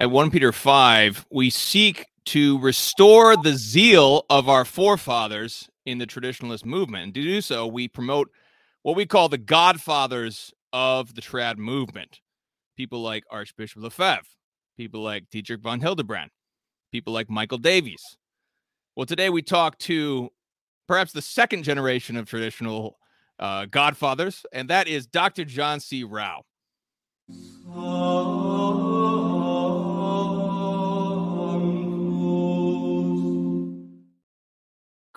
[0.00, 6.06] at 1 Peter 5, we seek to restore the zeal of our forefathers in the
[6.06, 7.04] traditionalist movement.
[7.04, 8.30] And to do so, we promote
[8.82, 12.20] what we call the godfathers of the trad movement.
[12.78, 14.22] People like Archbishop Lefebvre,
[14.78, 16.30] people like Dietrich von Hildebrand,
[16.90, 18.16] people like Michael Davies.
[18.96, 20.30] Well, today we talk to
[20.88, 22.96] perhaps the second generation of traditional
[23.38, 25.44] uh, godfathers, and that is Dr.
[25.44, 26.04] John C.
[26.04, 26.42] Rao.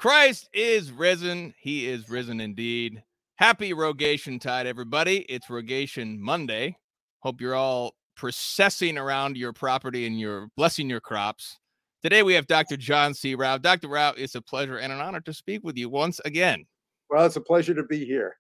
[0.04, 1.54] Christ is risen.
[1.58, 3.02] He is risen indeed.
[3.36, 5.20] Happy Rogation Tide, everybody.
[5.30, 6.76] It's Rogation Monday.
[7.20, 11.58] Hope you're all processing around your property and you're blessing your crops.
[12.02, 12.76] Today we have Dr.
[12.76, 13.34] John C.
[13.34, 13.58] Rao.
[13.58, 13.88] Dr.
[13.88, 16.66] Rao, it's a pleasure and an honor to speak with you once again.
[17.10, 18.36] Well, it's a pleasure to be here.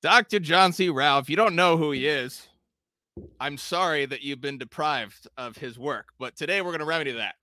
[0.00, 0.38] Dr.
[0.38, 0.88] John C.
[0.88, 2.48] Rao, if you don't know who he is,
[3.38, 7.12] I'm sorry that you've been deprived of his work, but today we're going to remedy
[7.12, 7.34] that.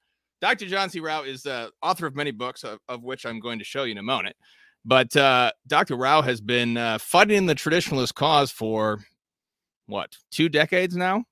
[0.42, 0.68] Dr.
[0.68, 1.00] John C.
[1.00, 3.92] Rao is the author of many books, of, of which I'm going to show you
[3.92, 4.36] in a moment.
[4.84, 5.96] But uh, Dr.
[5.96, 9.00] Rao has been uh, fighting the traditionalist cause for
[9.86, 11.24] what, two decades now?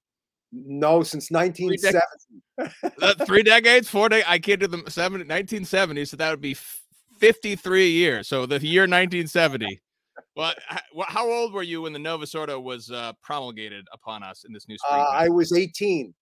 [0.52, 2.00] No, since 1970.
[2.58, 4.28] Three, de- three decades, four decades.
[4.30, 6.56] I can't do the seven, 1970, so that would be
[7.20, 8.28] 53 years.
[8.28, 9.82] So the year 1970.
[10.36, 10.54] well,
[11.08, 14.68] how old were you when the Novus Ordo was uh, promulgated upon us in this
[14.68, 15.02] new spring?
[15.02, 16.14] Uh, I was 18.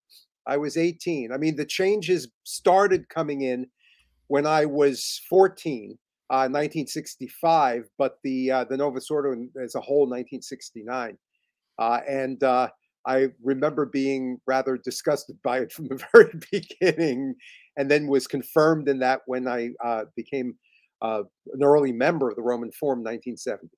[0.48, 1.32] I was 18.
[1.32, 3.68] I mean, the changes started coming in
[4.28, 5.98] when I was 14,
[6.30, 11.18] uh, 1965, but the uh, the Novus Ordo as a whole, 1969.
[11.80, 12.70] Uh, and uh,
[13.06, 17.36] I remember being rather disgusted by it from the very beginning,
[17.78, 20.56] and then was confirmed in that when I uh, became
[21.02, 21.24] uh,
[21.54, 23.70] an early member of the Roman Forum, 1970.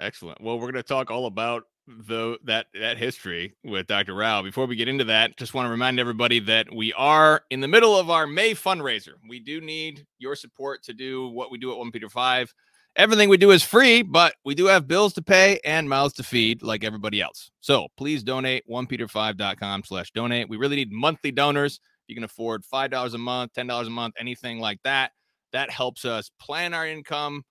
[0.00, 0.40] Excellent.
[0.40, 4.14] Well, we're going to talk all about the that that history with Dr.
[4.14, 4.42] Rao.
[4.42, 7.68] Before we get into that, just want to remind everybody that we are in the
[7.68, 9.14] middle of our May fundraiser.
[9.28, 12.54] We do need your support to do what we do at 1 Peter 5.
[12.94, 16.22] Everything we do is free, but we do have bills to pay and mouths to
[16.22, 17.50] feed like everybody else.
[17.60, 20.48] So please donate 1peter5.com slash donate.
[20.48, 21.80] We really need monthly donors.
[22.06, 25.12] You can afford $5 a month, $10 a month, anything like that.
[25.52, 27.44] That helps us plan our income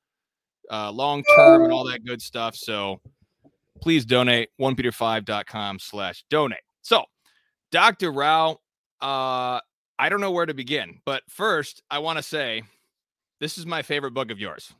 [0.70, 2.56] uh, long term and all that good stuff.
[2.56, 3.02] So
[3.82, 6.62] please donate 1peter5.com slash donate.
[6.82, 7.04] So,
[7.72, 8.12] Dr.
[8.12, 8.60] Rao,
[9.02, 9.60] uh,
[10.00, 12.64] I don't know where to begin, but first, I want to say
[13.40, 14.74] this is my favorite book of yours,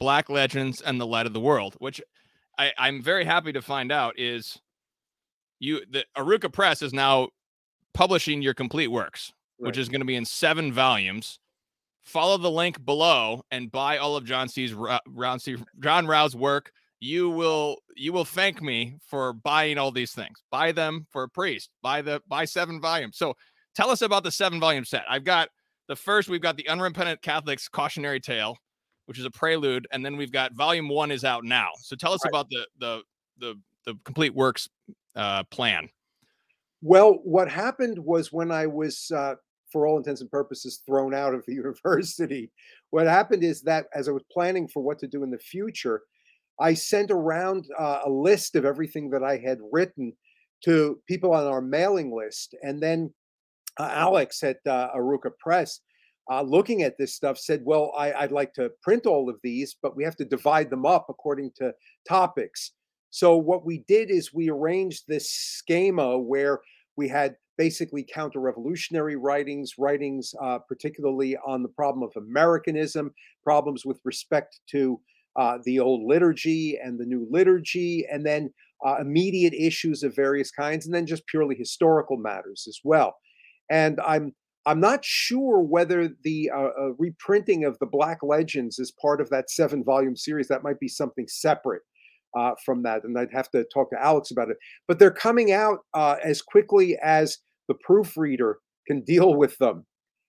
[0.00, 2.00] Black Legends and the Light of the World, which
[2.58, 4.58] I, I'm very happy to find out is
[5.60, 7.28] you the Arouca Press is now
[7.94, 9.68] publishing your complete works, right.
[9.68, 11.38] which is going to be in seven volumes.
[12.02, 16.72] Follow the link below and buy all of John C's round C John Rao's work
[17.00, 20.42] you will you will thank me for buying all these things.
[20.50, 21.70] Buy them for a priest.
[21.82, 23.16] Buy the buy seven volumes.
[23.16, 23.34] So
[23.74, 25.04] tell us about the seven volume set.
[25.08, 25.48] I've got
[25.86, 26.28] the first.
[26.28, 28.56] We've got the Unrepentant Catholics Cautionary Tale,
[29.06, 31.70] which is a prelude, and then we've got volume one is out now.
[31.80, 32.30] So tell us right.
[32.30, 33.02] about the the
[33.38, 33.54] the
[33.84, 34.68] the complete works
[35.16, 35.88] uh, plan.
[36.82, 39.34] Well, what happened was when I was, uh,
[39.72, 42.50] for all intents and purposes, thrown out of the university.
[42.90, 46.02] What happened is that as I was planning for what to do in the future,
[46.60, 50.12] I sent around uh, a list of everything that I had written
[50.64, 52.54] to people on our mailing list.
[52.62, 53.12] And then
[53.78, 55.80] uh, Alex at uh, Arouca Press,
[56.30, 59.76] uh, looking at this stuff, said, Well, I, would like to print all of these,
[59.80, 61.72] but we have to divide them up according to
[62.08, 62.72] topics.
[63.10, 66.60] So, what we did is we arranged this schema where
[66.96, 73.84] we had basically counter revolutionary writings, writings uh, particularly on the problem of Americanism, problems
[73.86, 75.00] with respect to
[75.38, 78.52] uh, the old liturgy and the new liturgy, and then
[78.84, 83.16] uh, immediate issues of various kinds, and then just purely historical matters as well.
[83.70, 84.32] And I'm
[84.66, 89.30] I'm not sure whether the uh, uh reprinting of the Black Legends is part of
[89.30, 90.48] that seven volume series.
[90.48, 91.82] That might be something separate.
[92.38, 94.58] Uh, from that, and I'd have to talk to Alex about it.
[94.86, 97.38] But they're coming out uh, as quickly as
[97.68, 99.86] the proofreader can deal with them.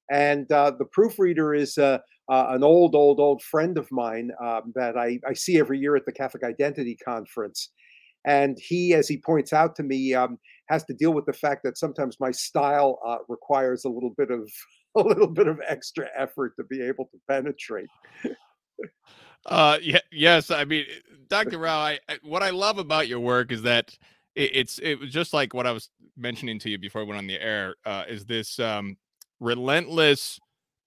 [0.10, 4.72] And uh, the proofreader is uh, uh, an old, old, old friend of mine um,
[4.76, 7.70] that I, I, see every year at the Catholic Identity Conference.
[8.26, 10.38] And he, as he points out to me, um,
[10.70, 14.32] has to deal with the fact that sometimes my style uh, requires a little bit
[14.32, 14.50] of
[14.96, 17.90] a little bit of extra effort to be able to penetrate.
[19.46, 20.50] uh, yeah, yes.
[20.52, 20.86] I mean,
[21.28, 21.58] Dr.
[21.60, 23.96] Rao, I, I, what I love about your work is that
[24.36, 27.20] it, it's it was just like what I was mentioning to you before I went
[27.20, 27.76] on the air.
[27.86, 28.98] Uh, is this um,
[29.40, 30.40] relentless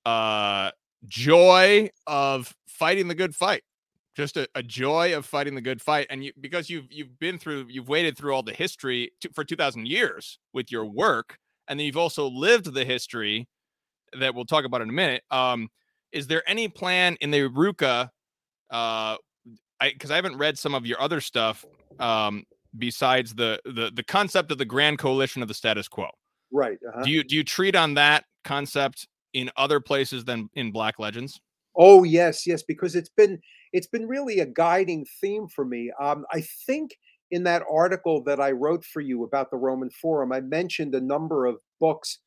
[0.05, 0.71] uh
[1.07, 3.63] joy of fighting the good fight
[4.15, 7.39] just a, a, joy of fighting the good fight and you because you've you've been
[7.39, 11.39] through you've waded through all the history to, for 2000 years with your work
[11.69, 13.49] and then you've also lived the history
[14.19, 15.23] that we'll talk about in a minute.
[15.31, 15.69] Um,
[16.13, 18.11] is there any plan in the Arouca?
[18.71, 19.17] Uh,
[19.81, 21.65] I because I haven't read some of your other stuff.
[21.99, 22.45] Um,
[22.77, 26.09] besides the the the concept of the grand coalition of the status quo.
[26.53, 26.79] Right.
[26.87, 27.03] Uh-huh.
[27.03, 31.41] Do you do you treat on that concept in other places than in Black Legends?
[31.77, 33.41] Oh yes, yes, because it's been
[33.73, 35.91] it's been really a guiding theme for me.
[36.01, 36.97] Um, I think
[37.31, 41.01] in that article that I wrote for you about the Roman Forum, I mentioned a
[41.01, 42.19] number of books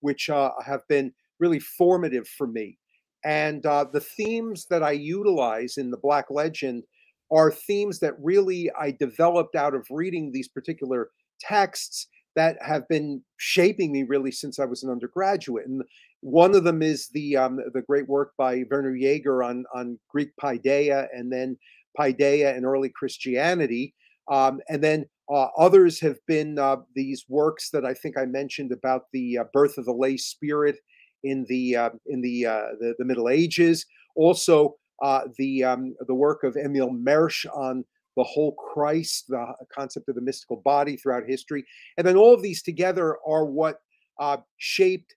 [0.00, 2.78] which uh, have been really formative for me.
[3.24, 6.84] And uh, the themes that I utilize in the Black Legend
[7.32, 11.08] are themes that really I developed out of reading these particular
[11.40, 15.66] texts that have been shaping me really since I was an undergraduate.
[15.66, 15.82] And
[16.20, 20.30] one of them is the um, the great work by Werner Jaeger on on Greek
[20.42, 21.56] paideia and then
[21.98, 23.94] paideia and early Christianity.
[24.30, 28.72] Um, and then uh, others have been uh, these works that I think I mentioned
[28.72, 30.76] about the uh, birth of the lay spirit
[31.22, 33.86] in the uh, in the, uh, the, the Middle Ages.
[34.16, 37.84] Also, uh, the um, the work of Emil Mersch on
[38.16, 41.64] the whole Christ, the concept of the mystical body throughout history,
[41.96, 43.78] and then all of these together are what
[44.20, 45.14] uh, shaped.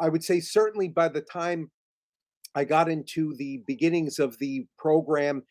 [0.00, 1.70] I would say certainly by the time
[2.54, 5.42] I got into the beginnings of the program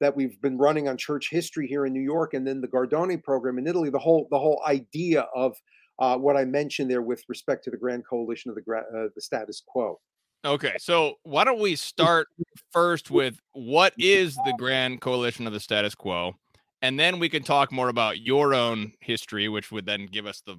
[0.00, 3.22] that we've been running on church history here in New York, and then the Gardone
[3.22, 5.56] program in Italy, the whole the whole idea of
[5.98, 9.20] uh, what I mentioned there with respect to the Grand Coalition of the uh, the
[9.20, 9.98] status quo.
[10.44, 12.28] Okay, so why don't we start
[12.70, 16.34] first with what is the Grand Coalition of the Status Quo,
[16.80, 20.42] and then we can talk more about your own history, which would then give us
[20.46, 20.56] the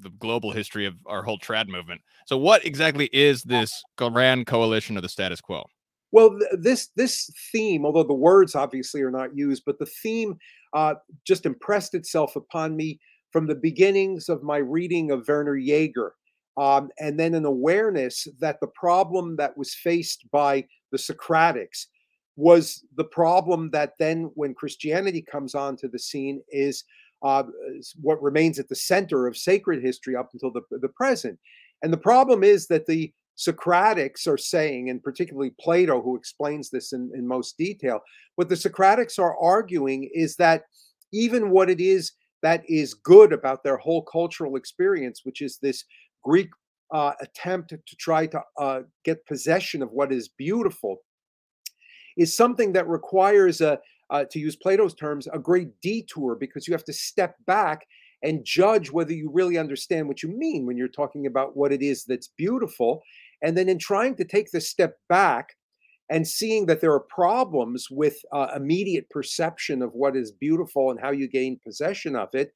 [0.00, 2.00] the global history of our whole trad movement.
[2.26, 5.64] So, what exactly is this Grand Coalition of the Status Quo?
[6.12, 10.36] Well, th- this this theme, although the words obviously are not used, but the theme
[10.74, 10.94] uh,
[11.26, 13.00] just impressed itself upon me
[13.30, 16.12] from the beginnings of my reading of Werner Jaeger
[16.56, 21.86] um, and then an awareness that the problem that was faced by the Socratics
[22.36, 26.84] was the problem that then, when Christianity comes onto the scene, is
[27.22, 27.44] uh,
[28.00, 31.38] what remains at the center of sacred history up until the, the present.
[31.82, 36.92] And the problem is that the Socratics are saying, and particularly Plato, who explains this
[36.92, 38.00] in, in most detail,
[38.36, 40.64] what the Socratics are arguing is that
[41.12, 42.12] even what it is
[42.42, 45.84] that is good about their whole cultural experience, which is this
[46.22, 46.50] Greek
[46.92, 50.98] uh, attempt to try to uh, get possession of what is beautiful
[52.16, 53.78] is something that requires a,
[54.10, 57.86] uh, to use Plato's terms, a great detour because you have to step back
[58.22, 61.82] and judge whether you really understand what you mean when you're talking about what it
[61.82, 63.02] is that's beautiful.
[63.42, 65.56] And then in trying to take the step back
[66.10, 71.00] and seeing that there are problems with uh, immediate perception of what is beautiful and
[71.00, 72.52] how you gain possession of it,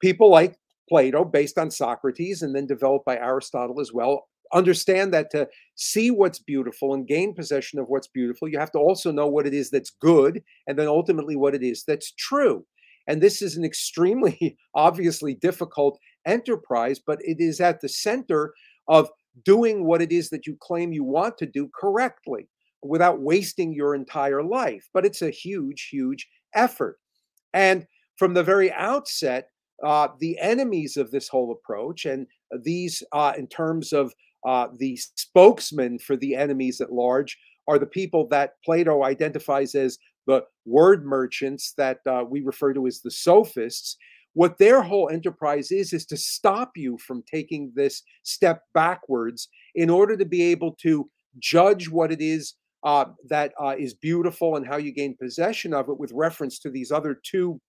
[0.00, 5.30] people like Plato, based on Socrates, and then developed by Aristotle as well, understand that
[5.30, 9.26] to see what's beautiful and gain possession of what's beautiful, you have to also know
[9.26, 12.64] what it is that's good, and then ultimately what it is that's true.
[13.06, 18.52] And this is an extremely, obviously difficult enterprise, but it is at the center
[18.86, 19.10] of
[19.44, 22.48] doing what it is that you claim you want to do correctly
[22.82, 24.88] without wasting your entire life.
[24.92, 26.98] But it's a huge, huge effort.
[27.52, 27.86] And
[28.16, 29.48] from the very outset,
[29.84, 32.26] uh, the enemies of this whole approach, and
[32.62, 34.12] these, uh, in terms of
[34.46, 39.98] uh, the spokesmen for the enemies at large, are the people that Plato identifies as
[40.26, 43.96] the word merchants that uh, we refer to as the sophists.
[44.34, 49.90] What their whole enterprise is, is to stop you from taking this step backwards in
[49.90, 52.54] order to be able to judge what it is
[52.84, 56.70] uh, that uh, is beautiful and how you gain possession of it with reference to
[56.70, 57.60] these other two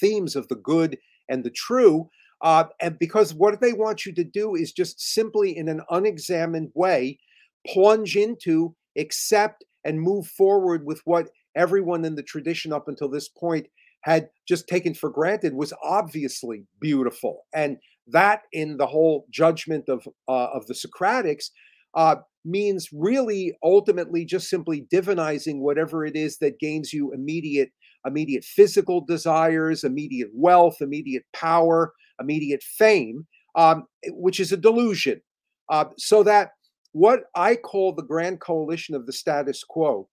[0.00, 0.96] themes of the good
[1.28, 2.08] and the true.
[2.40, 6.70] Uh, and because what they want you to do is just simply in an unexamined
[6.74, 7.18] way
[7.66, 13.28] plunge into, accept, and move forward with what everyone in the tradition up until this
[13.28, 13.66] point
[14.02, 17.46] had just taken for granted was obviously beautiful.
[17.52, 21.50] And that, in the whole judgment of uh, of the Socratics,
[21.94, 27.70] uh, means really ultimately just simply divinizing whatever it is that gains you immediate
[28.06, 35.20] immediate physical desires, immediate wealth, immediate power, immediate fame, um, which is a delusion.
[35.68, 36.50] Uh, so that
[36.92, 40.08] what I call the grand coalition of the status quo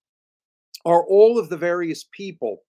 [0.85, 2.59] are all of the various people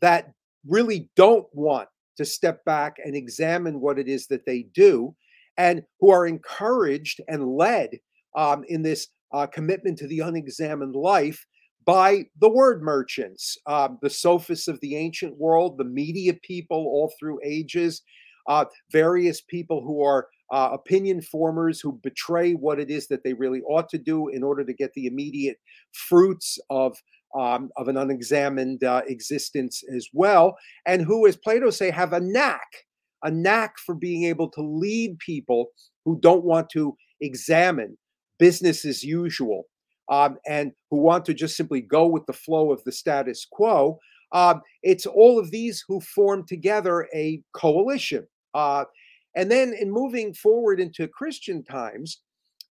[0.00, 0.32] that
[0.66, 5.14] really don't want to step back and examine what it is that they do
[5.56, 7.90] and who are encouraged and led
[8.36, 11.46] um, in this uh, commitment to the unexamined life
[11.86, 17.12] by the word merchants, um, the sophists of the ancient world, the media people all
[17.18, 18.02] through ages,
[18.48, 23.32] uh, various people who are uh, opinion formers who betray what it is that they
[23.32, 25.56] really ought to do in order to get the immediate
[25.92, 26.96] fruits of
[27.34, 32.20] um, of an unexamined uh, existence as well, and who, as Plato say, have a
[32.20, 32.66] knack,
[33.24, 35.66] a knack for being able to lead people
[36.04, 37.98] who don't want to examine
[38.38, 39.64] business as usual,
[40.08, 43.98] um, and who want to just simply go with the flow of the status quo.
[44.32, 48.26] Uh, it's all of these who form together a coalition.
[48.54, 48.84] Uh,
[49.36, 52.20] and then in moving forward into Christian times,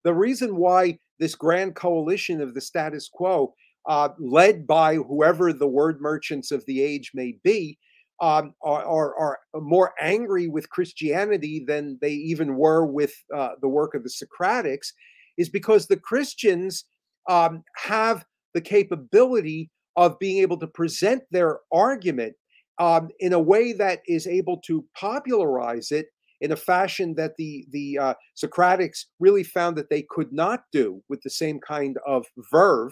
[0.03, 3.53] the reason why this grand coalition of the status quo,
[3.87, 7.77] uh, led by whoever the word merchants of the age may be,
[8.21, 13.67] um, are, are, are, more angry with Christianity than they even were with uh, the
[13.67, 14.93] work of the Socratics,
[15.37, 16.85] is because the Christians
[17.29, 22.33] um, have the capability of being able to present their argument
[22.79, 26.07] um, in a way that is able to popularize it
[26.41, 31.01] in a fashion that the the uh, Socratics really found that they could not do
[31.07, 32.91] with the same kind of verve.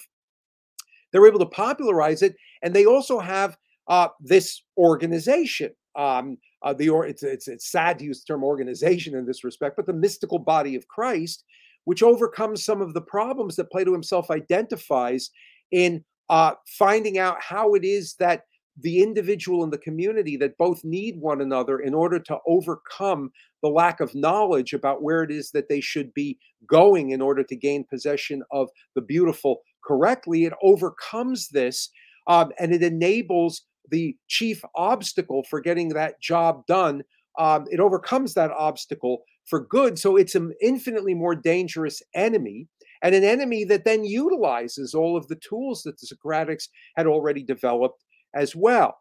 [1.12, 3.58] They're able to popularize it, and they also have
[3.88, 5.72] uh, this organization.
[5.96, 9.44] Um, uh, the or it's, it's it's sad to use the term organization in this
[9.44, 11.44] respect, but the mystical body of Christ,
[11.86, 15.30] which overcomes some of the problems that Plato himself identifies
[15.72, 18.44] in uh, finding out how it is that
[18.80, 23.30] the individual and the community that both need one another in order to overcome
[23.62, 27.44] the lack of knowledge about where it is that they should be going in order
[27.44, 30.46] to gain possession of the beautiful correctly.
[30.46, 31.90] It overcomes this
[32.28, 37.04] um, and it enables the chief obstacle for getting that job done.
[37.38, 40.00] Um, it overcomes that obstacle for good.
[40.00, 42.70] So it's an infinitely more dangerous enemy
[43.04, 47.44] and an enemy that then utilizes all of the tools that the Socratics had already
[47.44, 48.02] developed
[48.34, 48.98] as well.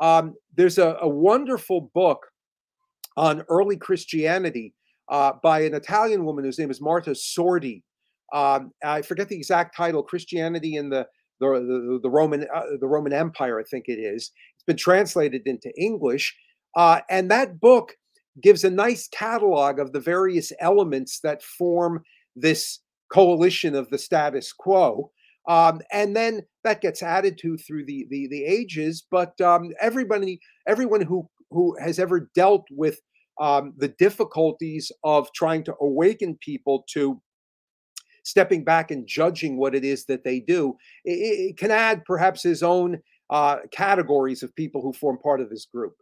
[0.00, 2.26] Um, there's a, a, wonderful book
[3.18, 4.72] on early Christianity
[5.10, 7.82] uh, by an Italian woman whose name is Marta Sordi.
[8.32, 10.02] Um, I forget the exact title.
[10.02, 11.06] Christianity in the
[11.40, 14.30] the, the, the Roman uh, the Roman Empire, I think it is.
[14.54, 16.34] It's been translated into English,
[16.76, 17.94] uh, and that book
[18.42, 22.02] gives a nice catalog of the various elements that form
[22.36, 22.80] this
[23.12, 25.10] coalition of the status quo.
[25.48, 29.04] Um, and then that gets added to through the the, the ages.
[29.10, 33.00] But um, everybody, everyone who who has ever dealt with
[33.40, 37.20] um, the difficulties of trying to awaken people to
[38.22, 42.42] stepping back and judging what it is that they do, it, it can add perhaps
[42.42, 42.98] his own
[43.30, 45.94] uh, categories of people who form part of this group.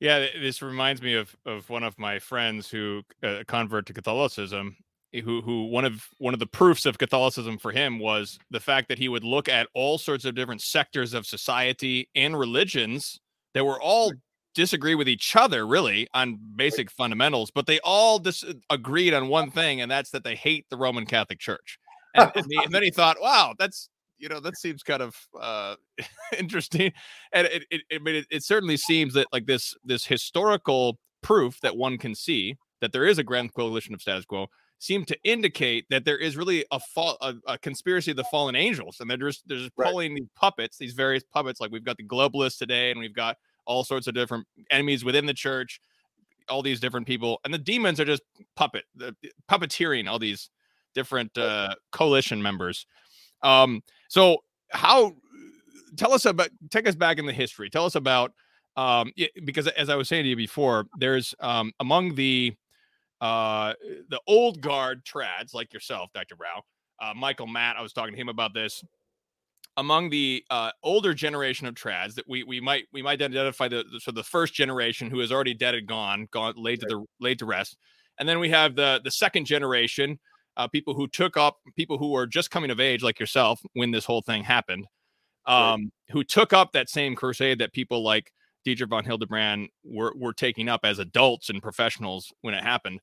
[0.00, 4.76] Yeah, this reminds me of of one of my friends who uh, convert to Catholicism,
[5.12, 8.88] who who one of one of the proofs of Catholicism for him was the fact
[8.88, 13.18] that he would look at all sorts of different sectors of society and religions
[13.54, 14.12] that were all
[14.54, 19.50] disagree with each other really on basic fundamentals, but they all dis- agreed on one
[19.50, 21.78] thing, and that's that they hate the Roman Catholic Church.
[22.14, 23.88] And, and, he, and then he thought, wow, that's
[24.18, 25.76] you know that seems kind of uh,
[26.38, 26.92] interesting,
[27.32, 31.76] and it it, it, it it certainly seems that like this this historical proof that
[31.76, 34.46] one can see that there is a grand coalition of status quo
[34.78, 38.54] seem to indicate that there is really a fall a, a conspiracy of the fallen
[38.54, 39.90] angels and they're just they're just right.
[39.90, 43.36] pulling these puppets these various puppets like we've got the globalists today and we've got
[43.66, 45.80] all sorts of different enemies within the church
[46.48, 48.22] all these different people and the demons are just
[48.54, 49.14] puppet the
[49.50, 50.50] puppeteering all these
[50.94, 52.86] different uh coalition members
[53.42, 54.38] um so
[54.70, 55.14] how
[55.96, 58.32] tell us about take us back in the history tell us about
[58.76, 59.12] um
[59.44, 62.54] because as i was saying to you before there's um among the
[63.20, 63.74] uh,
[64.08, 66.36] the old guard trads like yourself, Dr.
[66.36, 66.62] Rao,
[67.00, 68.82] uh, Michael Matt, I was talking to him about this.
[69.76, 73.84] Among the uh, older generation of trads that we we might we might identify the
[74.00, 77.38] so the first generation who is already dead and gone, gone laid to the laid
[77.38, 77.76] to rest,
[78.18, 80.18] and then we have the the second generation,
[80.58, 83.90] uh, people who took up people who were just coming of age like yourself when
[83.90, 84.86] this whole thing happened,
[85.46, 85.80] um, right.
[86.10, 88.32] who took up that same crusade that people like
[88.64, 93.00] Dietrich von Hildebrand were were taking up as adults and professionals when it happened.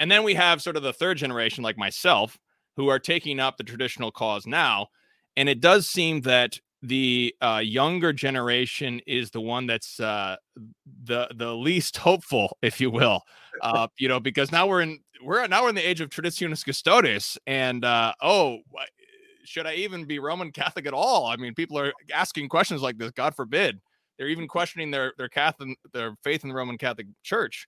[0.00, 2.38] And then we have sort of the third generation, like myself,
[2.76, 4.88] who are taking up the traditional cause now.
[5.36, 10.36] And it does seem that the uh, younger generation is the one that's uh,
[11.04, 13.22] the the least hopeful, if you will,
[13.62, 16.64] uh, you know, because now we're in we're now we're in the age of traditionis
[16.64, 18.58] custodes, and uh, oh,
[19.44, 21.26] should I even be Roman Catholic at all?
[21.26, 23.10] I mean, people are asking questions like this.
[23.10, 23.80] God forbid.
[24.18, 27.66] They're even questioning their their Catholic their faith in the Roman Catholic Church.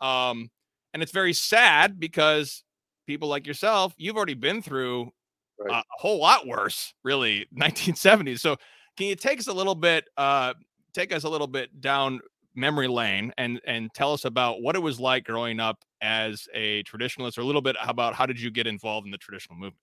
[0.00, 0.50] Um,
[0.92, 2.64] and it's very sad because
[3.06, 5.10] people like yourself, you've already been through
[5.58, 5.82] right.
[5.82, 8.40] a whole lot worse, really, 1970s.
[8.40, 8.56] So
[8.96, 10.54] can you take us a little bit, uh,
[10.92, 12.20] take us a little bit down
[12.54, 16.82] memory lane and and tell us about what it was like growing up as a
[16.84, 19.76] traditionalist, or a little bit about how did you get involved in the traditional movement?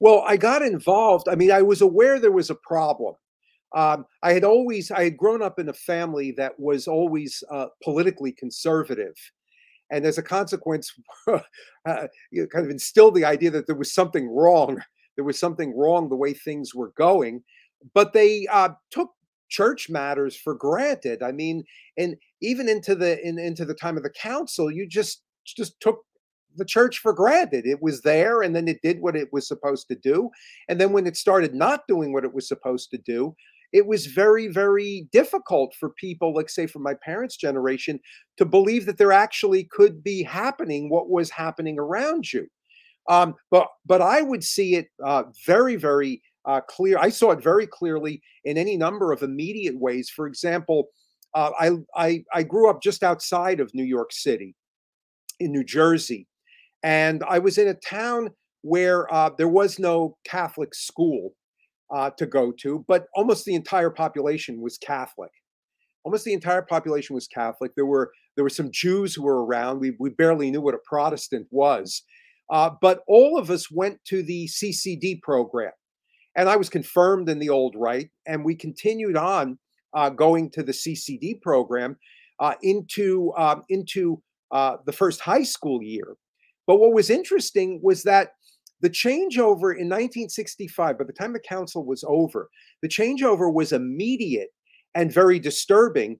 [0.00, 1.28] Well, I got involved.
[1.28, 3.14] I mean, I was aware there was a problem.
[3.76, 7.66] Um, I had always, I had grown up in a family that was always uh,
[7.84, 9.14] politically conservative.
[9.90, 10.92] And as a consequence,
[11.28, 14.80] uh, you kind of instilled the idea that there was something wrong.
[15.16, 17.42] There was something wrong the way things were going.
[17.94, 19.10] But they uh, took
[19.50, 21.22] church matters for granted.
[21.22, 21.64] I mean,
[21.98, 26.00] and even into the in, into the time of the council, you just just took
[26.56, 27.66] the church for granted.
[27.66, 30.30] It was there and then it did what it was supposed to do.
[30.68, 33.34] And then when it started not doing what it was supposed to do,
[33.72, 38.00] it was very, very difficult for people, like say from my parents' generation,
[38.36, 42.48] to believe that there actually could be happening what was happening around you.
[43.08, 46.98] Um, but but I would see it uh, very, very uh, clear.
[46.98, 50.10] I saw it very clearly in any number of immediate ways.
[50.10, 50.88] For example,
[51.34, 54.54] uh, I, I I grew up just outside of New York City,
[55.38, 56.26] in New Jersey,
[56.82, 58.30] and I was in a town
[58.62, 61.34] where uh, there was no Catholic school
[61.90, 65.30] uh, to go to, but almost the entire population was Catholic.
[66.04, 67.74] Almost the entire population was Catholic.
[67.74, 69.80] There were there were some Jews who were around.
[69.80, 72.02] We we barely knew what a Protestant was,
[72.50, 75.72] uh, but all of us went to the CCD program,
[76.36, 79.58] and I was confirmed in the old rite, and we continued on
[79.94, 81.96] uh, going to the CCD program
[82.38, 84.22] uh, into um, into
[84.52, 86.16] uh, the first high school year.
[86.66, 88.30] But what was interesting was that
[88.80, 92.48] the changeover in 1965, by the time the council was over,
[92.82, 94.48] the changeover was immediate
[94.94, 96.18] and very disturbing,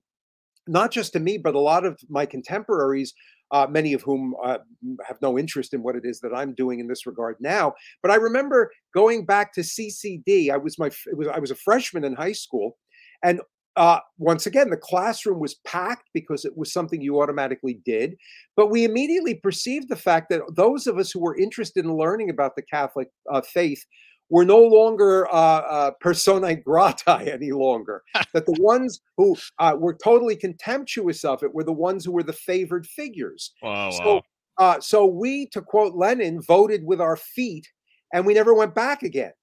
[0.67, 3.13] not just to me, but a lot of my contemporaries,
[3.51, 4.59] uh, many of whom uh,
[5.05, 7.73] have no interest in what it is that I'm doing in this regard now.
[8.01, 10.49] But I remember going back to CCD.
[10.49, 12.77] I was my was, I was a freshman in high school,
[13.23, 13.41] and
[13.77, 18.15] uh, once again, the classroom was packed because it was something you automatically did.
[18.57, 22.29] But we immediately perceived the fact that those of us who were interested in learning
[22.29, 23.83] about the Catholic uh, faith
[24.31, 28.01] were no longer uh, uh, personae grati any longer.
[28.33, 32.23] that the ones who uh, were totally contemptuous of it were the ones who were
[32.23, 33.51] the favored figures.
[33.61, 34.21] Wow, so, wow.
[34.57, 37.67] Uh, so we, to quote Lenin, voted with our feet,
[38.13, 39.33] and we never went back again.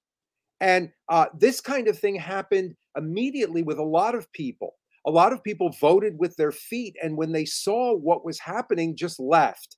[0.61, 4.75] And uh, this kind of thing happened immediately with a lot of people.
[5.07, 8.97] A lot of people voted with their feet, and when they saw what was happening,
[8.97, 9.77] just left.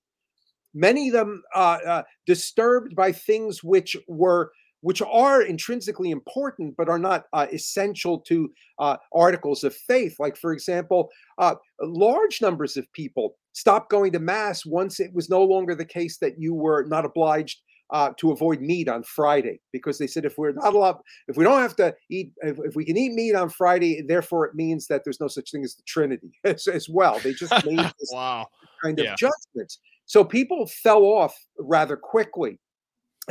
[0.73, 6.89] Many of them uh, uh, disturbed by things which were which are intrinsically important but
[6.89, 10.17] are not uh, essential to uh, articles of faith.
[10.19, 15.29] Like, for example, uh, large numbers of people stopped going to mass once it was
[15.29, 17.59] no longer the case that you were not obliged
[17.93, 21.45] uh, to avoid meat on Friday because they said if we're not allowed, if we
[21.45, 24.87] don't have to eat, if, if, we can eat meat on Friday, therefore it means
[24.87, 27.19] that there's no such thing as the Trinity as, as well.
[27.19, 28.47] They just made this wow.
[28.83, 29.17] kind of yeah.
[29.19, 29.81] judgments.
[30.07, 32.59] So people fell off rather quickly,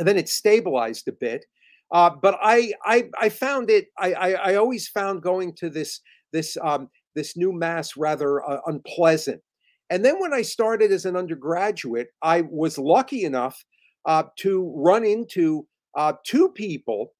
[0.00, 1.44] and then it stabilized a bit.
[1.92, 3.88] Uh, but I, I, I found it.
[3.98, 6.00] I, I, I, always found going to this
[6.32, 9.42] this um, this new mass rather uh, unpleasant.
[9.90, 13.62] And then when I started as an undergraduate, I was lucky enough
[14.06, 17.12] uh, to run into uh, two people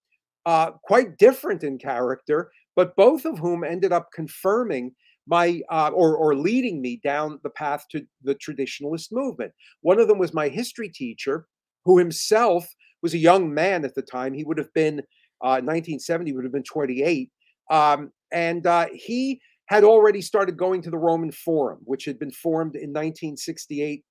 [0.46, 4.94] uh, quite different in character, but both of whom ended up confirming
[5.26, 9.52] my uh, or or leading me down the path to the traditionalist movement.
[9.82, 11.46] One of them was my history teacher,
[11.84, 12.66] who himself
[13.02, 14.34] was a young man at the time.
[14.34, 15.02] He would have been
[15.40, 17.30] 1970, uh, would have been 28,
[17.70, 22.32] um, and uh, he had already started going to the Roman Forum, which had been
[22.32, 24.04] formed in 1968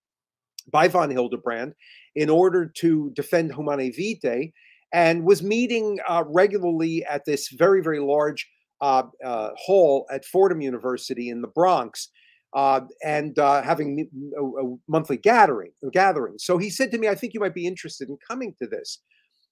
[0.71, 1.73] by von Hildebrand
[2.15, 4.53] in order to defend Humanae Vitae,
[4.93, 8.47] and was meeting uh, regularly at this very, very large
[8.81, 12.09] uh, uh, hall at Fordham University in the Bronx.
[12.53, 16.33] Uh, and uh, having a, a, monthly gathering, gathering.
[16.39, 18.99] So he said to me, "I think you might be interested in coming to this."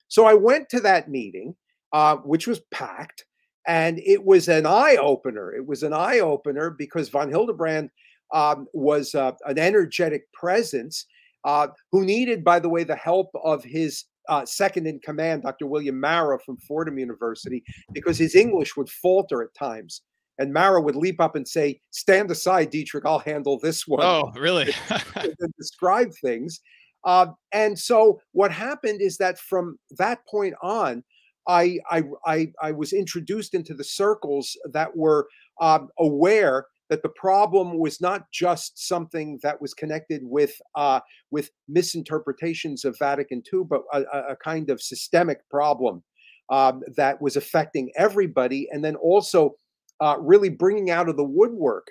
[0.08, 1.56] So I went to that meeting,
[1.94, 3.26] uh, which was packed,
[3.68, 5.54] and it was an eye opener.
[5.54, 7.92] It was an eye opener because von Hildebrand
[8.34, 11.06] um, was uh, an energetic presence
[11.44, 15.68] uh, who needed, by the way, the help of his uh, second in command, Dr.
[15.68, 20.02] William Marra from Fordham University, because his English would falter at times.
[20.40, 24.04] And Marra would leap up and say, Stand aside, Dietrich, I'll handle this one.
[24.04, 24.74] Oh, really?
[25.16, 26.60] and describe things.
[27.04, 31.04] Uh, and so what happened is that from that point on,
[31.48, 35.28] I, I, I, I was introduced into the circles that were
[35.62, 41.00] um, aware that the problem was not just something that was connected with uh,
[41.32, 46.04] with misinterpretations of Vatican II, but a, a kind of systemic problem
[46.50, 49.56] um, that was affecting everybody, and then also
[50.00, 51.88] uh, really bringing out of the woodwork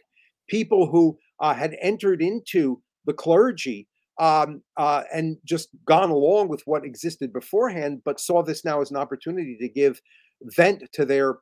[0.48, 3.88] people who uh, had entered into the clergy
[4.18, 8.90] um, uh, and just gone along with what existed beforehand, but saw this now as
[8.90, 10.00] an opportunity to give
[10.42, 11.38] vent to their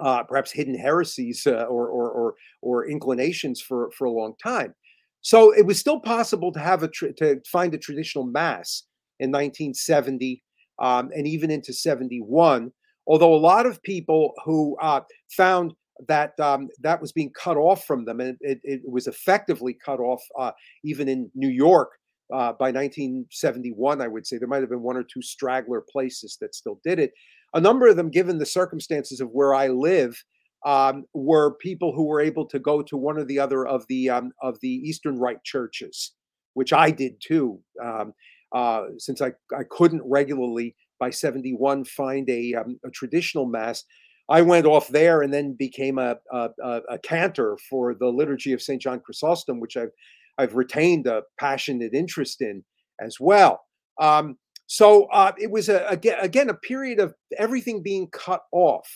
[0.00, 4.74] uh, perhaps hidden heresies uh, or, or, or or inclinations for for a long time.
[5.20, 8.84] So it was still possible to have a to find a traditional mass
[9.18, 10.42] in 1970
[10.78, 12.72] um, and even into 71.
[13.06, 15.72] Although a lot of people who uh, found
[16.06, 20.00] that um, that was being cut off from them, and it, it was effectively cut
[20.00, 20.52] off uh,
[20.84, 21.90] even in New York
[22.32, 24.00] uh, by 1971.
[24.00, 26.98] I would say there might have been one or two straggler places that still did
[26.98, 27.12] it.
[27.54, 30.22] A number of them, given the circumstances of where I live,
[30.66, 34.10] um, were people who were able to go to one or the other of the
[34.10, 36.14] um, of the Eastern Rite churches,
[36.54, 37.60] which I did too.
[37.82, 38.12] Um,
[38.52, 43.84] uh, since I, I couldn't regularly by 71 find a, um, a traditional mass,
[44.28, 46.50] I went off there and then became a, a,
[46.90, 48.80] a cantor for the liturgy of St.
[48.80, 49.90] John Chrysostom, which I've,
[50.36, 52.62] I've retained a passionate interest in
[53.00, 53.60] as well.
[54.00, 54.36] Um,
[54.66, 58.86] so uh, it was a, again, a period of everything being cut off.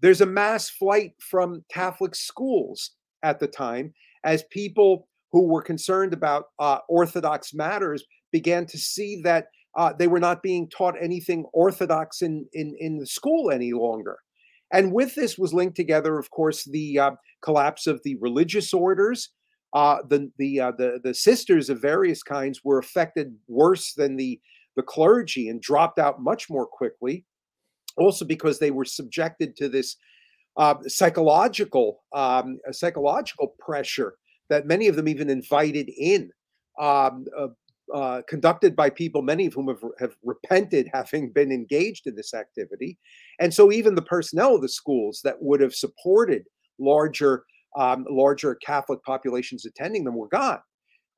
[0.00, 2.92] There's a mass flight from Catholic schools
[3.24, 3.92] at the time
[4.24, 10.06] as people who were concerned about uh, Orthodox matters began to see that uh, they
[10.06, 14.18] were not being taught anything Orthodox in, in, in the school any longer.
[14.72, 17.10] And with this was linked together, of course, the uh,
[17.42, 19.30] collapse of the religious orders.
[19.72, 24.40] Uh, the the, uh, the the sisters of various kinds were affected worse than the
[24.76, 27.24] the clergy and dropped out much more quickly.
[27.96, 29.96] Also, because they were subjected to this
[30.56, 34.14] uh, psychological um, psychological pressure
[34.48, 36.30] that many of them even invited in
[36.80, 37.24] um,
[37.92, 42.14] uh, uh, conducted by people, many of whom have, have repented having been engaged in
[42.14, 42.98] this activity.
[43.38, 46.44] And so even the personnel of the schools that would have supported
[46.78, 47.44] larger
[47.78, 50.58] um, larger Catholic populations attending them were gone.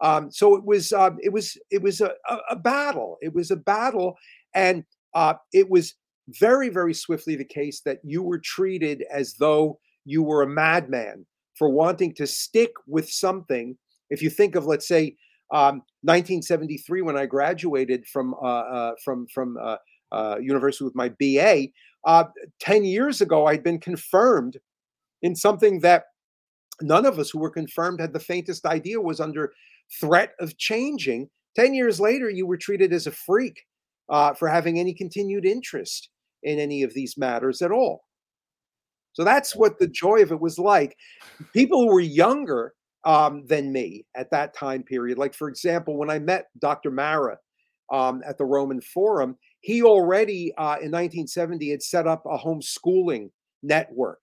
[0.03, 2.13] Um, so it was um, it was it was a,
[2.51, 3.17] a, battle.
[3.23, 4.17] It was a battle,
[4.55, 5.95] and uh, it was
[6.41, 11.25] very very swiftly the case that you were treated as though you were a madman
[11.55, 13.79] for wanting to stick with something.
[14.11, 15.17] If you think of, let's say,
[15.53, 19.77] um, 1973, when I graduated from uh, uh, from from uh,
[20.11, 21.69] uh university with my BA,
[22.07, 22.25] uh,
[22.61, 24.59] 10 years ago I'd been confirmed
[25.23, 26.05] in something that
[26.81, 29.53] none of us who were confirmed had the faintest idea was under
[30.01, 31.29] threat of changing.
[31.55, 33.63] 10 years later, you were treated as a freak
[34.09, 36.09] uh, for having any continued interest
[36.43, 38.05] in any of these matters at all.
[39.13, 40.97] So that's what the joy of it was like.
[41.53, 42.73] People who were younger
[43.05, 45.19] um, than me at that time period.
[45.19, 46.91] Like, for example, when I met Dr.
[46.91, 47.37] Marra
[47.93, 53.31] um, at the Roman Forum, he already uh, in 1970 had set up a homeschooling
[53.63, 54.23] network,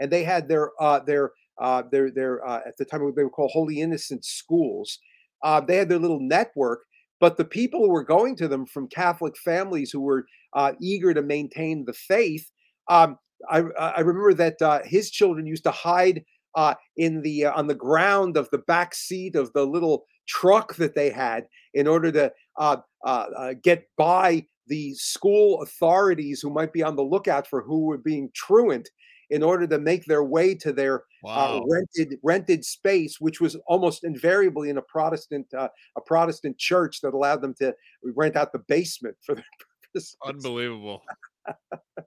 [0.00, 3.30] and they had their uh, their uh, their their uh, at the time they were
[3.30, 4.98] called Holy Innocent schools.
[5.42, 6.82] Uh, they had their little network,
[7.20, 11.14] but the people who were going to them from Catholic families who were uh, eager
[11.14, 12.50] to maintain the faith.
[12.88, 13.16] Um,
[13.48, 17.74] I, I remember that his children used to hide uh, in the uh, on the
[17.74, 22.32] ground of the back seat of the little truck that they had in order to
[22.58, 27.62] uh, uh, uh get by the school authorities who might be on the lookout for
[27.62, 28.88] who were being truant
[29.30, 31.64] in order to make their way to their uh, wow.
[31.68, 35.70] rented rented space, which was almost invariably in a Protestant a
[36.04, 39.44] Protestant church that allowed them to rent out the basement for their
[39.92, 40.16] purposes.
[40.24, 41.02] Unbelievable.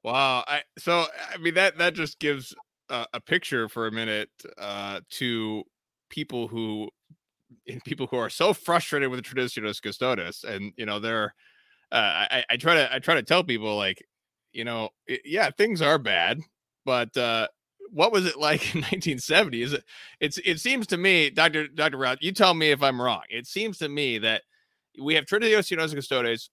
[0.04, 0.44] wow.
[0.48, 2.54] I, so I mean that that just gives
[2.90, 5.64] uh, a picture for a minute uh, to
[6.10, 6.90] people who
[7.86, 11.34] people who are so frustrated with the traditionis custodes and you know they're
[11.92, 14.04] uh, I, I try to i try to tell people like
[14.54, 16.40] you know it, yeah things are bad
[16.86, 17.48] but uh
[17.92, 19.84] what was it like in 1970 is it
[20.20, 23.22] it's it seems to me dr dr Rao, you tell me if i'm wrong.
[23.30, 24.44] It seems to me that
[25.02, 26.50] we have traditionis custodes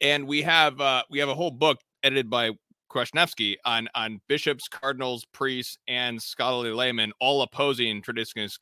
[0.00, 2.50] and we have uh we have a whole book edited by
[2.90, 8.56] Kwasniewski on on bishops, cardinals, priests, and scholarly laymen all opposing traditionis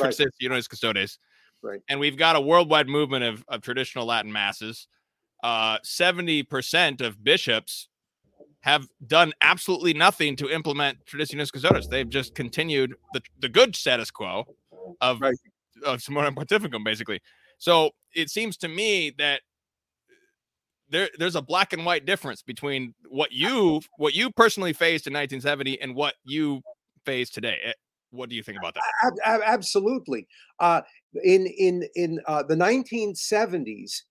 [0.00, 0.68] right.
[0.68, 1.18] custodes.
[1.62, 1.80] Right.
[1.88, 4.88] And we've got a worldwide movement of, of traditional Latin masses.
[5.42, 7.88] Uh, 70% of bishops
[8.60, 11.88] have done absolutely nothing to implement traditionis custodes.
[11.88, 14.44] They've just continued the, the good status quo
[15.00, 15.36] of, right.
[15.84, 17.20] of Summorum Pontificum, basically.
[17.58, 19.42] So it seems to me that
[20.88, 25.12] there there's a black and white difference between what you what you personally faced in
[25.12, 26.62] 1970 and what you
[27.04, 27.58] face today.
[27.64, 27.72] Eh,
[28.10, 29.42] what do you think about that?
[29.44, 30.26] Absolutely.
[30.60, 30.82] Uh,
[31.22, 34.02] in in in uh, the 1970s,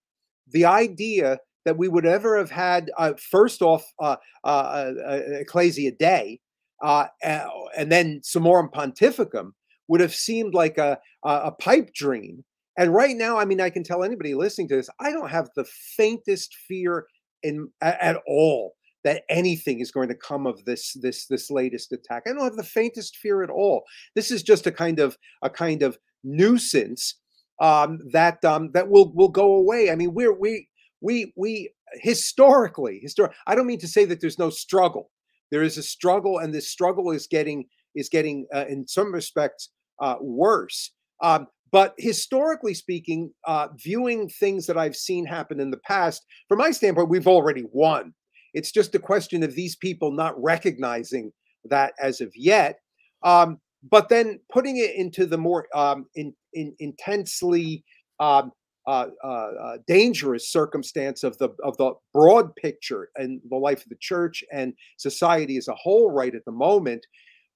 [0.51, 5.91] the idea that we would ever have had uh, first off uh, uh, uh, Ecclesia
[5.91, 6.39] Dei,
[6.81, 9.51] and then Summorum Pontificum
[9.87, 12.43] would have seemed like a, a pipe dream.
[12.77, 15.49] And right now, I mean, I can tell anybody listening to this, I don't have
[15.55, 17.07] the faintest fear
[17.43, 21.91] in at, at all that anything is going to come of this this this latest
[21.91, 22.23] attack.
[22.25, 23.83] I don't have the faintest fear at all.
[24.15, 27.15] This is just a kind of a kind of nuisance
[27.61, 29.91] um, that um, that will will go away.
[29.91, 30.67] I mean, we're we
[31.01, 33.31] we we historically historic.
[33.47, 35.11] I don't mean to say that there's no struggle.
[35.51, 39.69] There is a struggle, and this struggle is getting is getting uh, in some respects
[40.01, 40.91] uh, worse.
[41.21, 46.59] Um, but historically speaking, uh, viewing things that I've seen happen in the past, from
[46.59, 48.13] my standpoint, we've already won.
[48.53, 51.33] It's just a question of these people not recognizing
[51.65, 52.79] that as of yet.
[53.23, 53.59] Um,
[53.91, 57.83] but then putting it into the more um, in, in intensely
[58.21, 58.53] um,
[58.87, 63.89] uh, uh, uh, dangerous circumstance of the of the broad picture and the life of
[63.89, 67.05] the church and society as a whole right at the moment.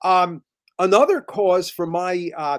[0.03, 0.43] Um,
[0.77, 2.57] another cause for my uh,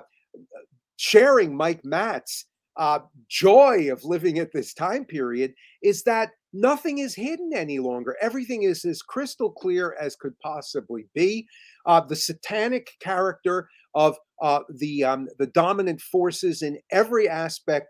[1.00, 2.44] sharing Mike Matt's
[2.76, 8.16] uh, joy of living at this time period is that nothing is hidden any longer.
[8.20, 11.46] Everything is as crystal clear as could possibly be.
[11.86, 17.88] Uh, the satanic character of uh, the um, the dominant forces in every aspect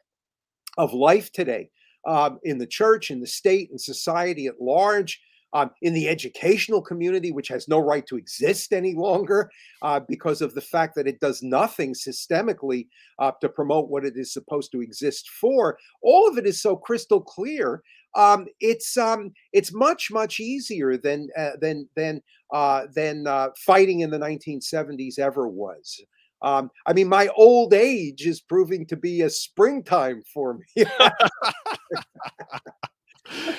[0.78, 1.68] of life today,
[2.06, 5.20] um, in the church, in the state, in society at large,
[5.52, 9.50] um, in the educational community, which has no right to exist any longer
[9.82, 14.14] uh, because of the fact that it does nothing systemically uh, to promote what it
[14.16, 15.78] is supposed to exist for.
[16.02, 17.82] All of it is so crystal clear.
[18.14, 24.00] Um, it's um, it's much much easier than uh, than than uh, than uh, fighting
[24.00, 26.00] in the 1970s ever was.
[26.42, 30.84] Um, I mean, my old age is proving to be a springtime for me.
[33.30, 33.56] oh,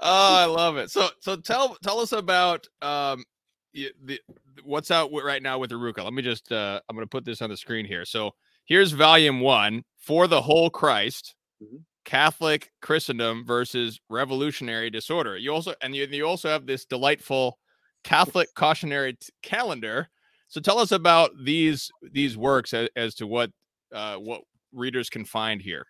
[0.00, 0.90] I love it.
[0.90, 3.24] So, so tell tell us about um,
[3.72, 4.20] the
[4.64, 6.04] what's out right now with Arouca.
[6.04, 8.04] Let me just uh, I'm going to put this on the screen here.
[8.04, 8.32] So
[8.64, 11.34] here's volume one for the whole Christ.
[11.62, 11.78] Mm-hmm.
[12.04, 15.36] Catholic Christendom versus revolutionary disorder.
[15.36, 17.58] You also and you, you also have this delightful
[18.04, 20.08] Catholic cautionary t- calendar.
[20.48, 23.50] So tell us about these these works as, as to what
[23.94, 25.86] uh, what readers can find here.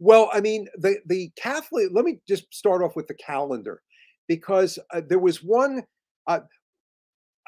[0.00, 1.88] Well, I mean, the the Catholic.
[1.92, 3.82] Let me just start off with the calendar,
[4.28, 5.84] because uh, there was one.
[6.26, 6.40] Uh,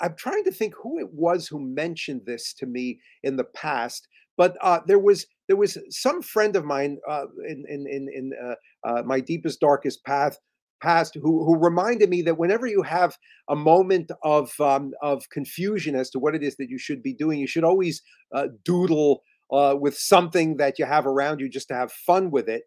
[0.00, 4.08] I'm trying to think who it was who mentioned this to me in the past,
[4.36, 8.32] but uh, there was there was some friend of mine uh, in in in, in
[8.44, 8.54] uh,
[8.88, 10.38] uh, my deepest darkest path
[10.82, 13.16] past who who reminded me that whenever you have
[13.48, 17.14] a moment of um, of confusion as to what it is that you should be
[17.14, 18.02] doing, you should always
[18.64, 22.62] doodle uh, with something that you have around you just to have fun with it.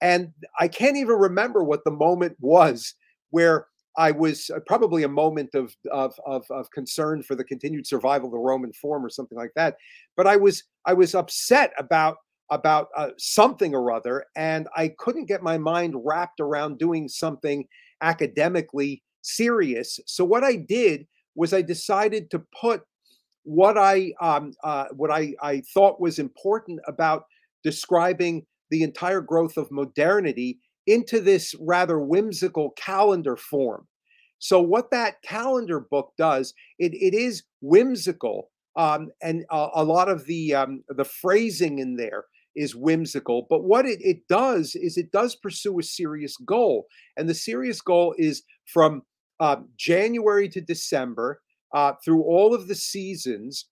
[0.00, 2.94] And I can't even remember what the moment was
[3.30, 7.86] where I was uh, probably a moment of, of, of of concern for the continued
[7.86, 9.76] survival of the Roman Forum or something like that.
[10.16, 12.18] But I was I was upset about
[12.50, 17.66] about uh, something or other, and I couldn't get my mind wrapped around doing something
[18.02, 19.98] academically serious.
[20.06, 22.82] So what I did was I decided to put
[23.46, 27.24] what I um, uh, what I, I thought was important about
[27.62, 33.86] describing the entire growth of modernity into this rather whimsical calendar form.
[34.38, 40.08] So what that calendar book does, it, it is whimsical, um, and a, a, lot
[40.08, 42.24] of the um, the phrasing in there
[42.56, 43.46] is whimsical.
[43.48, 47.80] But what it, it does is it does pursue a serious goal, and the serious
[47.80, 49.02] goal is from
[49.38, 51.40] uh, January to December
[51.74, 53.66] uh, through all of the seasons,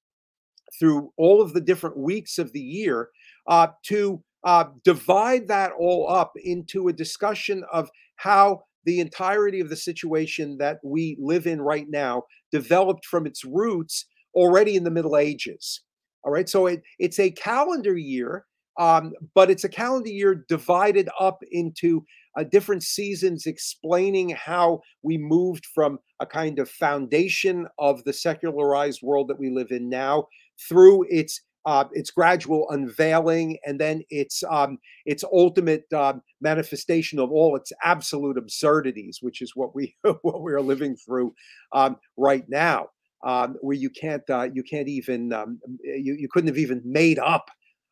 [0.78, 3.08] through all of the different weeks of the year,
[3.48, 9.70] uh, to uh, divide that all up into a discussion of how the entirety of
[9.70, 14.90] the situation that we live in right now developed from its roots already in the
[14.90, 15.82] Middle Ages.
[16.22, 18.44] All right, so it, it's a calendar year,
[18.78, 22.04] um, but it's a calendar year divided up into
[22.36, 29.02] uh, different seasons explaining how we moved from a kind of foundation of the secularized
[29.02, 30.26] world that we live in now
[30.68, 37.30] through its uh, its gradual unveiling and then its um, its ultimate uh, manifestation of
[37.30, 41.34] all its absolute absurdities, which is what we what we are living through
[41.72, 42.88] um, right now,
[43.24, 47.18] um, where you can't uh, you can't even um, you you couldn't have even made
[47.18, 47.48] up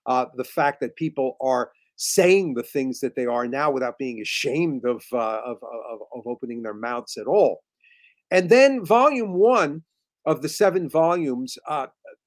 [0.07, 1.71] uh, the fact that people are
[2.05, 6.27] saying the things that they are now without being ashamed of, uh, of, of, of,
[6.27, 7.63] opening their mouths at all.
[8.33, 9.85] And then volume one
[10.27, 11.87] of the seven volumes uh,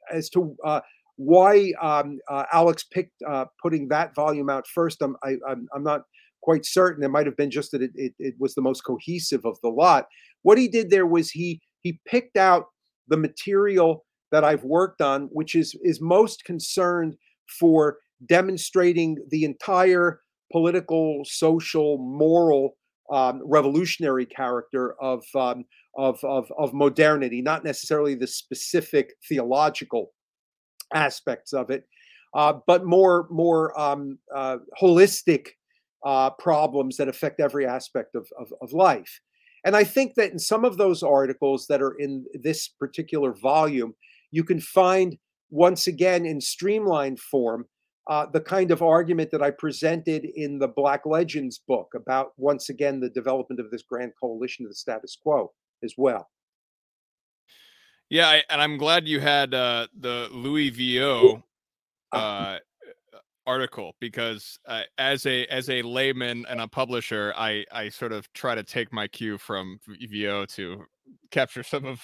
[0.10, 0.80] as to uh,
[1.18, 5.76] why um, uh, Alex picked uh, putting that volume out first, I'm, I, am i
[5.76, 6.04] am not
[6.42, 7.04] quite certain.
[7.04, 9.70] It might have been just that it, it, it was the most cohesive of the
[9.70, 10.06] lot.
[10.44, 12.68] What he did there was he he picked out
[13.10, 17.18] the material that I've worked on, which is is most concerned
[17.60, 17.98] for
[18.28, 22.78] demonstrating the entire political, social, moral,
[23.12, 25.66] um, revolutionary character of, um,
[25.98, 30.12] of, of of modernity, not necessarily the specific theological
[30.94, 31.84] aspects of it,
[32.36, 35.50] uh, but more more um, uh, holistic
[36.06, 39.22] uh, problems that affect every aspect of, of, of life.
[39.66, 43.96] And I think that in some of those articles that are in this particular volume,
[44.32, 45.18] you can find
[45.50, 47.66] once again in streamlined form
[48.08, 52.70] uh, the kind of argument that I presented in the Black Legends book about once
[52.70, 55.52] again the development of this grand coalition of the status quo
[55.84, 56.30] as well.
[58.10, 61.42] Yeah, I, and I'm glad you had uh, the Louis Veuillot
[62.12, 62.60] uh,
[63.48, 68.32] article because uh, as a as a layman and a publisher, I I sort of
[68.34, 70.86] try to take my cue from Veuillot to
[71.32, 72.02] capture some of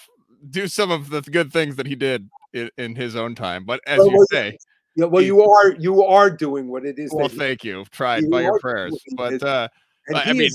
[0.50, 3.64] do some of the good things that he did in, in his own time.
[3.64, 4.58] But as well, you say,
[4.96, 7.12] yeah, well, you are you are doing what it is.
[7.12, 7.84] Well, thank you.
[7.90, 9.68] Tried you by your prayers, but uh,
[10.14, 10.50] I mean,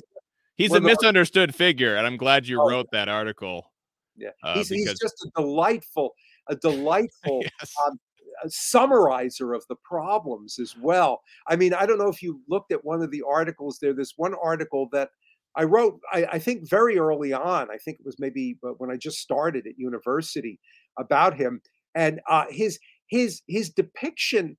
[0.56, 3.72] he's a misunderstood figure, and I'm glad you oh, wrote that article.
[4.16, 4.92] Yeah, uh, he's, because...
[4.92, 6.14] he's just a delightful,
[6.48, 7.74] a delightful yes.
[7.88, 8.00] um,
[8.44, 11.22] a summarizer of the problems as well.
[11.48, 13.94] I mean, I don't know if you looked at one of the articles there.
[13.94, 15.10] This one article that
[15.56, 17.72] I wrote, I, I, think very early on.
[17.72, 20.60] I think it was maybe when I just started at university
[21.00, 21.62] about him
[21.96, 24.58] and uh, his his his depiction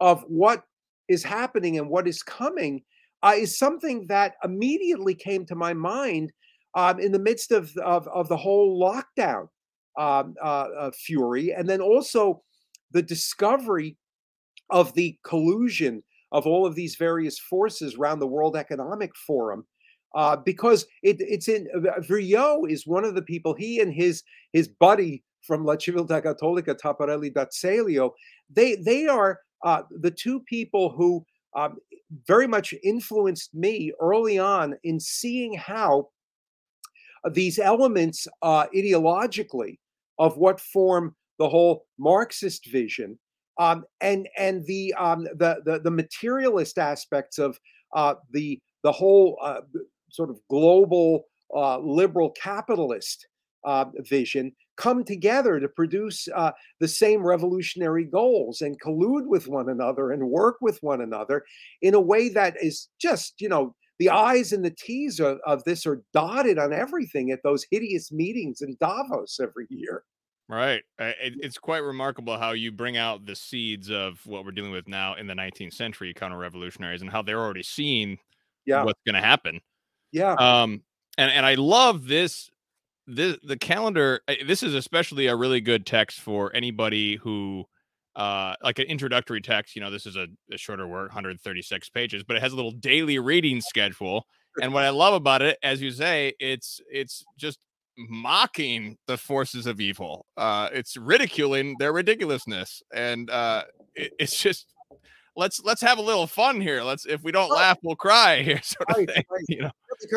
[0.00, 0.62] of what
[1.08, 2.82] is happening and what is coming
[3.22, 6.32] uh, is something that immediately came to my mind
[6.74, 9.48] um, in the midst of, of, of the whole lockdown
[9.98, 12.42] um, uh, uh, fury, and then also
[12.92, 13.96] the discovery
[14.70, 19.66] of the collusion of all of these various forces around the World Economic Forum.
[20.14, 23.54] Uh, because it, it's in uh, Veuillot is one of the people.
[23.54, 28.12] He and his his buddy from La Civiltà Cattolica, Taparelli d'Azeglio,
[28.52, 31.24] they they are uh, the two people who
[31.56, 31.76] um,
[32.26, 36.08] very much influenced me early on in seeing how
[37.32, 39.78] these elements uh, ideologically
[40.18, 43.18] of what form the whole Marxist vision,
[43.58, 47.58] um, and and the, um, the, the the materialist aspects of
[47.94, 49.60] uh, the the whole uh,
[50.10, 53.26] sort of global uh, liberal capitalist
[53.66, 59.68] uh, vision come together to produce uh, the same revolutionary goals and collude with one
[59.68, 61.44] another and work with one another
[61.82, 65.64] in a way that is just you know the I's and the T's of, of
[65.64, 70.04] this are dotted on everything at those hideous meetings in Davos every year.
[70.48, 70.82] Right.
[70.98, 75.14] It's quite remarkable how you bring out the seeds of what we're dealing with now
[75.14, 78.18] in the 19th century counter revolutionaries and how they're already seeing
[78.64, 78.84] yeah.
[78.84, 79.60] what's going to happen.
[80.12, 80.34] Yeah.
[80.34, 80.82] Um,
[81.18, 82.50] and, and I love this,
[83.06, 84.20] this, the calendar.
[84.46, 87.64] This is especially a really good text for anybody who,
[88.14, 89.76] uh, like an introductory text.
[89.76, 92.72] You know, this is a, a shorter work, 136 pages, but it has a little
[92.72, 94.26] daily reading schedule.
[94.60, 97.58] And what I love about it, as you say, it's it's just
[97.98, 100.26] mocking the forces of evil.
[100.36, 103.64] Uh, it's ridiculing their ridiculousness, and uh,
[103.94, 104.66] it, it's just
[105.36, 106.82] let's let's have a little fun here.
[106.82, 107.60] Let's if we don't right.
[107.60, 108.60] laugh, we'll cry here.
[108.62, 109.44] Sort of right, thing, right.
[109.48, 109.70] You know.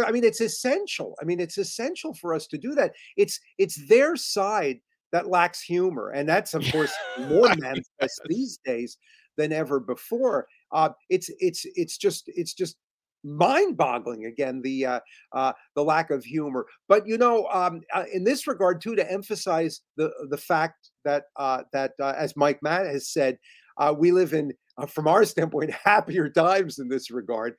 [0.05, 1.15] I mean, it's essential.
[1.21, 2.93] I mean, it's essential for us to do that.
[3.17, 4.79] It's it's their side
[5.11, 8.97] that lacks humor, and that's of course more manifest these days
[9.37, 10.47] than ever before.
[10.71, 12.77] Uh, it's it's it's just it's just
[13.23, 14.99] mind-boggling again the uh,
[15.33, 19.11] uh, the lack of humor but you know um, uh, in this regard too to
[19.11, 23.37] emphasize the the fact that uh, that uh, as mike matt has said
[23.79, 24.53] uh, we live in
[24.87, 27.55] from our standpoint happier times in this regard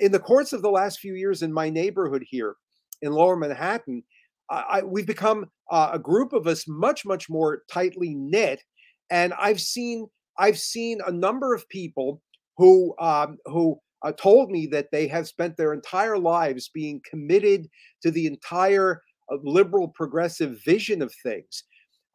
[0.00, 2.56] in the course of the last few years in my neighborhood here
[3.02, 4.02] in lower manhattan
[4.48, 8.62] I, we've become a group of us much much more tightly knit
[9.10, 10.06] and i've seen
[10.38, 12.20] i've seen a number of people
[12.56, 17.68] who um, who uh, told me that they have spent their entire lives being committed
[18.02, 21.64] to the entire uh, liberal progressive vision of things.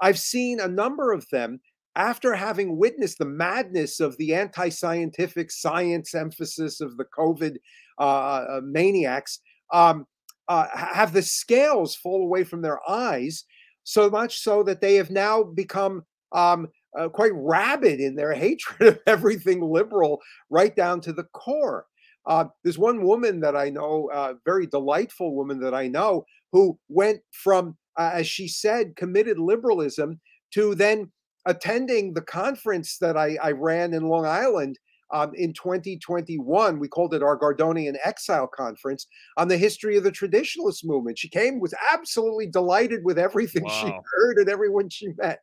[0.02, 1.60] I've seen a number of them
[1.96, 7.58] after having witnessed the madness of the anti scientific science emphasis of the COVID
[8.00, 9.40] uh, uh, maniacs,
[9.74, 10.06] um,
[10.48, 13.46] uh, have the scales fall away from their eyes,
[13.84, 16.68] so much so that they have now become um,
[16.98, 20.20] uh, quite rabid in their hatred of everything liberal,
[20.50, 21.86] right down to the core.
[22.26, 26.26] Uh, there's one woman that I know, a uh, very delightful woman that I know,
[26.52, 30.20] who went from, as she said, committed liberalism
[30.54, 31.12] to then
[31.46, 34.78] attending the conference that I, I ran in Long Island
[35.12, 36.80] um, in 2021.
[36.80, 41.18] We called it our Gardonian Exile Conference on the history of the traditionalist movement.
[41.18, 43.82] She came, was absolutely delighted with everything wow.
[43.82, 45.40] she heard and everyone she met.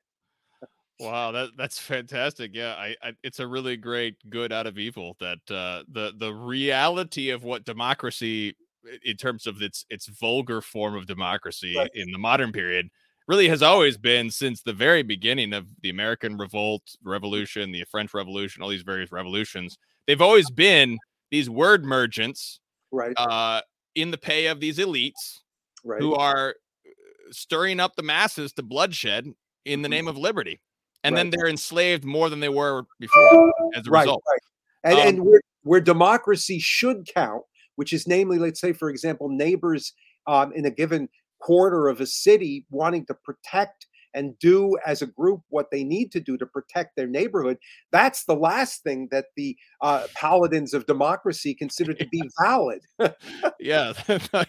[1.01, 2.51] Wow, that that's fantastic.
[2.55, 6.33] Yeah, I, I, it's a really great good out of evil that uh, the the
[6.33, 8.57] reality of what democracy
[9.05, 11.91] in terms of its its vulgar form of democracy right.
[11.95, 12.89] in the modern period
[13.29, 18.15] really has always been since the very beginning of the American revolt, revolution, the French
[18.15, 19.79] revolution, all these various revolutions.
[20.07, 20.99] They've always been
[21.31, 22.61] these word merchants
[22.91, 23.61] right uh,
[23.95, 25.41] in the pay of these elites
[25.85, 26.01] right.
[26.01, 26.51] who are
[26.87, 26.91] uh,
[27.31, 29.27] stirring up the masses to bloodshed
[29.67, 29.93] in the mm-hmm.
[29.93, 30.61] name of liberty
[31.05, 31.23] and right.
[31.23, 34.23] then they're enslaved more than they were before as a right, result.
[34.29, 34.93] Right.
[34.93, 37.43] And, um, and where, where, democracy should count,
[37.77, 39.93] which is namely, let's say, for example, neighbors
[40.27, 41.09] um, in a given
[41.41, 46.11] quarter of a city wanting to protect and do as a group what they need
[46.13, 47.59] to do to protect their neighborhood.
[47.93, 52.81] That's the last thing that the uh, paladins of democracy consider to be valid.
[53.61, 53.93] yeah.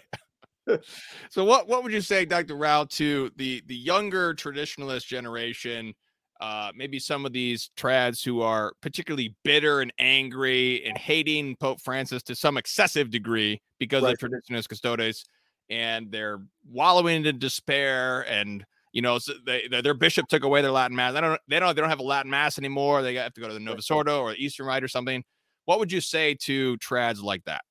[1.30, 2.56] so what what would you say, Dr.
[2.56, 5.94] Rao, to the the younger traditionalist generation
[6.40, 11.82] uh, maybe some of these trads who are particularly bitter and angry and hating Pope
[11.82, 14.14] Francis to some excessive degree because right.
[14.14, 15.26] of Traditionis custodes,
[15.70, 20.72] and they're wallowing in despair and you know so they, their bishop took away their
[20.72, 21.13] Latin mass.
[21.13, 23.01] They don't they don't they don't have a Latin mass anymore.
[23.01, 25.24] They have to go to the Novus Ordo or the Eastern Rite or something.
[25.65, 27.61] What would you say to trads like that?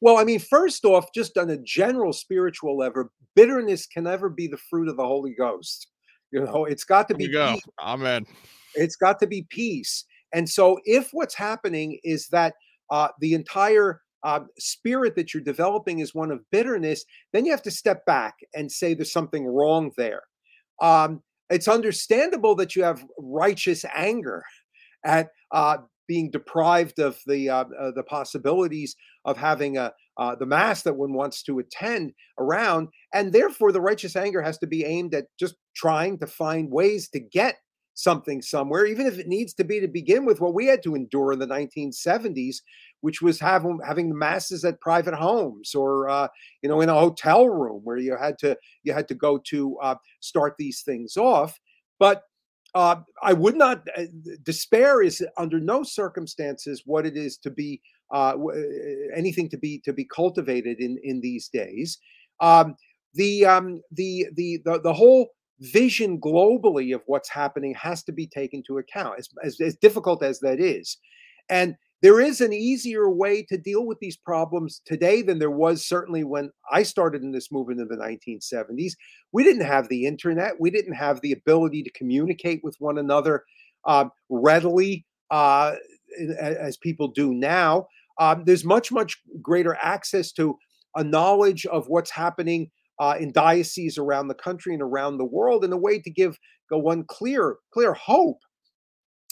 [0.00, 4.46] Well, I mean, first off, just on a general spiritual level, bitterness can never be
[4.46, 5.88] the fruit of the Holy Ghost.
[6.30, 7.54] You know, it's got to be go.
[7.54, 7.62] Peace.
[7.80, 8.26] Amen.
[8.74, 10.04] It's got to be peace.
[10.32, 12.54] And so, if what's happening is that
[12.90, 17.62] uh, the entire uh, spirit that you're developing is one of bitterness, then you have
[17.62, 20.22] to step back and say there's something wrong there.
[20.80, 24.42] Um, it's understandable that you have righteous anger
[25.04, 30.46] at uh, being deprived of the uh, uh, the possibilities of having a uh, the
[30.46, 34.84] mass that one wants to attend around, and therefore the righteous anger has to be
[34.84, 37.56] aimed at just trying to find ways to get
[37.98, 40.94] something somewhere, even if it needs to be to begin with what we had to
[40.94, 42.58] endure in the 1970s,
[43.00, 46.28] which was having having the masses at private homes or uh,
[46.62, 49.76] you know in a hotel room where you had to you had to go to
[49.78, 51.58] uh, start these things off.
[51.98, 52.22] But
[52.74, 53.82] uh, I would not.
[53.96, 54.04] Uh,
[54.44, 57.80] despair is under no circumstances what it is to be
[58.14, 58.52] uh, uh,
[59.16, 61.98] anything to be to be cultivated in in these days.
[62.40, 62.76] Um,
[63.14, 65.30] the, um, the the the the whole
[65.60, 70.22] vision globally of what's happening has to be taken into account, as, as, as difficult
[70.22, 70.98] as that is,
[71.48, 75.84] and there is an easier way to deal with these problems today than there was
[75.84, 78.92] certainly when I started in this movement in the 1970s.
[79.32, 83.44] We didn't have the internet, we didn't have the ability to communicate with one another
[83.84, 85.74] um, readily uh,
[86.38, 87.88] as people do now.
[88.18, 90.56] Um, there's much, much greater access to
[90.94, 92.70] a knowledge of what's happening
[93.00, 96.38] uh, in dioceses around the country and around the world in a way to give
[96.70, 98.38] one clear, clear hope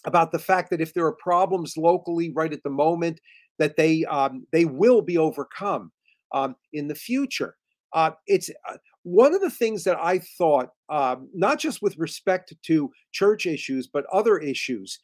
[0.04, 3.20] about the fact that if there are problems locally right at the moment,
[3.58, 5.90] that they um, they will be overcome
[6.32, 7.56] um, in the future.
[7.92, 12.52] Uh, it's uh, one of the things that I thought, um, not just with respect
[12.60, 14.98] to church issues, but other issues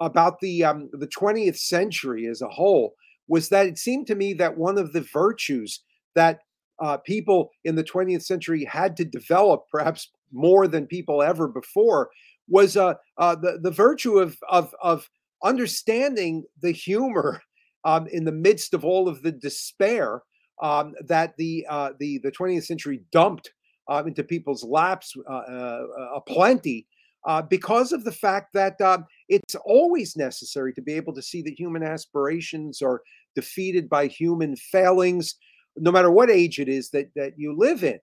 [0.00, 2.94] about the um, the 20th century as a whole,
[3.28, 5.82] was that it seemed to me that one of the virtues
[6.14, 6.40] that
[6.80, 12.10] uh, people in the 20th century had to develop, perhaps more than people ever before,
[12.48, 15.08] was uh, uh, the the virtue of of of
[15.42, 17.40] understanding the humor
[17.84, 20.22] um, in the midst of all of the despair
[20.62, 23.50] um, that the uh, the the 20th century dumped
[23.90, 26.86] uh, into people's laps uh, uh, aplenty.
[27.26, 31.42] Uh, because of the fact that um, it's always necessary to be able to see
[31.42, 33.02] that human aspirations are
[33.34, 35.34] defeated by human failings,
[35.80, 37.98] no matter what age it is that that you live in.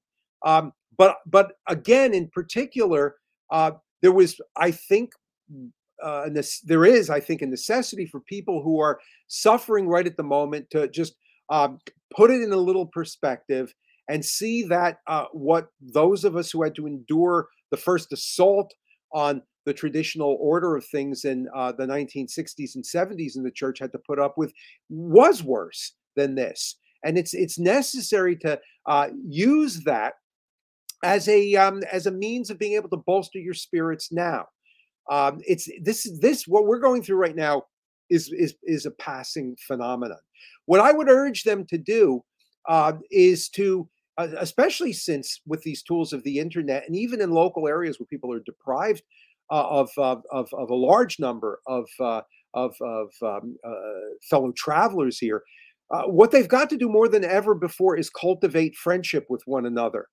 [0.45, 3.15] Um, but but again, in particular,
[3.51, 3.71] uh,
[4.01, 5.11] there was, I think,
[6.03, 6.30] uh,
[6.63, 10.69] there is, I think, a necessity for people who are suffering right at the moment
[10.71, 11.15] to just
[11.49, 11.80] um,
[12.15, 13.73] put it in a little perspective
[14.09, 18.73] and see that uh, what those of us who had to endure the first assault
[19.13, 23.80] on the traditional order of things in uh, the 1960s and 70s in the church
[23.80, 24.53] had to put up with
[24.89, 26.78] was worse than this.
[27.03, 30.13] And it's it's necessary to uh, use that
[31.03, 34.45] as a um, as a means of being able to bolster your spirits now.
[35.09, 37.63] Um, it's this this what we're going through right now
[38.09, 40.19] is is is a passing phenomenon.
[40.65, 42.23] What I would urge them to do
[42.67, 43.87] uh, is to,
[44.17, 48.07] uh, especially since with these tools of the internet, and even in local areas where
[48.07, 49.03] people are deprived
[49.49, 52.21] uh, of, of, of a large number of uh,
[52.53, 53.71] of, of um, uh,
[54.29, 55.43] fellow travelers here,
[55.91, 59.65] uh, what they've got to do more than ever before is cultivate friendship with one
[59.65, 60.07] another.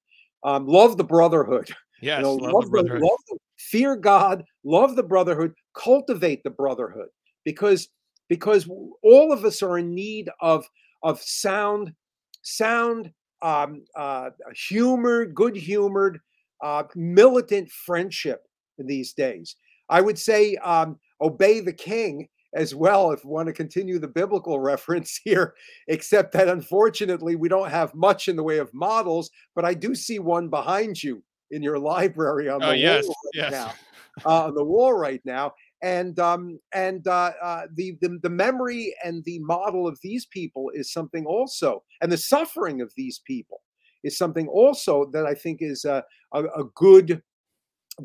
[0.44, 1.70] Um, love the brotherhood.
[2.02, 3.00] Yes, you know, love, love, the brotherhood.
[3.00, 7.06] The, love, the, fear God, love the brotherhood, cultivate the brotherhood,
[7.44, 7.88] because
[8.28, 8.68] because
[9.02, 10.66] all of us are in need of
[11.02, 11.94] of sound,
[12.42, 13.10] sound,
[13.40, 16.18] um, uh, humor, good humored,
[16.62, 18.42] uh, militant friendship
[18.78, 19.56] in these days.
[19.88, 24.08] I would say um, obey the king as well if we want to continue the
[24.08, 25.54] biblical reference here,
[25.88, 29.94] except that unfortunately we don't have much in the way of models, but I do
[29.94, 33.44] see one behind you in your library on oh, the yes, wall yes.
[33.44, 33.72] right now.
[34.24, 35.52] Uh, on the wall right now.
[35.82, 40.70] And um, and uh, uh, the, the the memory and the model of these people
[40.72, 43.60] is something also, and the suffering of these people
[44.04, 47.22] is something also that I think is a, a, a good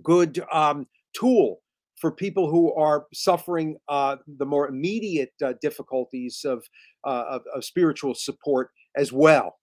[0.02, 1.62] good um, tool
[2.00, 6.64] for people who are suffering uh, the more immediate uh, difficulties of,
[7.06, 9.58] uh, of, of spiritual support as well.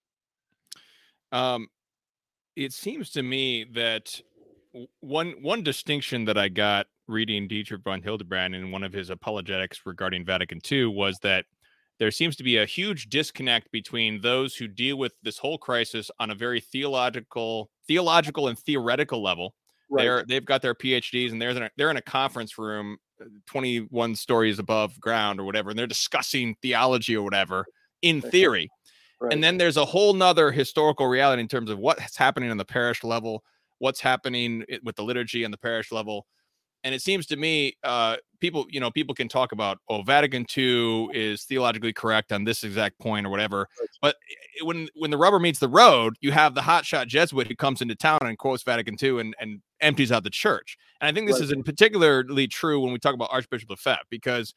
[1.32, 1.68] Um,
[2.54, 4.20] it seems to me that
[5.00, 9.80] one one distinction that I got reading Dietrich von Hildebrand in one of his apologetics
[9.86, 11.46] regarding Vatican II was that
[11.98, 16.10] there seems to be a huge disconnect between those who deal with this whole crisis
[16.20, 19.54] on a very theological, theological and theoretical level.
[19.88, 20.02] Right.
[20.02, 23.26] They're they've got their PhDs and they're in a, they're in a conference room, uh,
[23.46, 27.64] 21 stories above ground or whatever, and they're discussing theology or whatever
[28.02, 28.68] in theory.
[29.20, 29.32] Right.
[29.32, 32.64] And then there's a whole nother historical reality in terms of what's happening on the
[32.64, 33.42] parish level,
[33.78, 36.26] what's happening with the liturgy on the parish level,
[36.86, 40.46] and it seems to me uh, people you know people can talk about oh vatican
[40.56, 43.68] ii is theologically correct on this exact point or whatever
[44.00, 44.16] but
[44.62, 47.94] when when the rubber meets the road you have the hotshot jesuit who comes into
[47.94, 51.36] town and quotes vatican ii and, and empties out the church and i think this
[51.36, 51.44] right.
[51.44, 54.54] is in particularly true when we talk about archbishop lefebvre because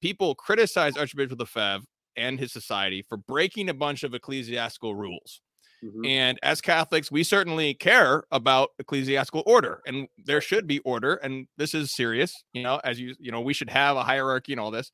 [0.00, 1.86] people criticize archbishop lefebvre
[2.16, 5.40] and his society for breaking a bunch of ecclesiastical rules
[5.84, 6.04] Mm-hmm.
[6.04, 11.14] And as Catholics, we certainly care about ecclesiastical order, and there should be order.
[11.14, 14.52] And this is serious, you know, as you, you know, we should have a hierarchy
[14.52, 14.90] and all this.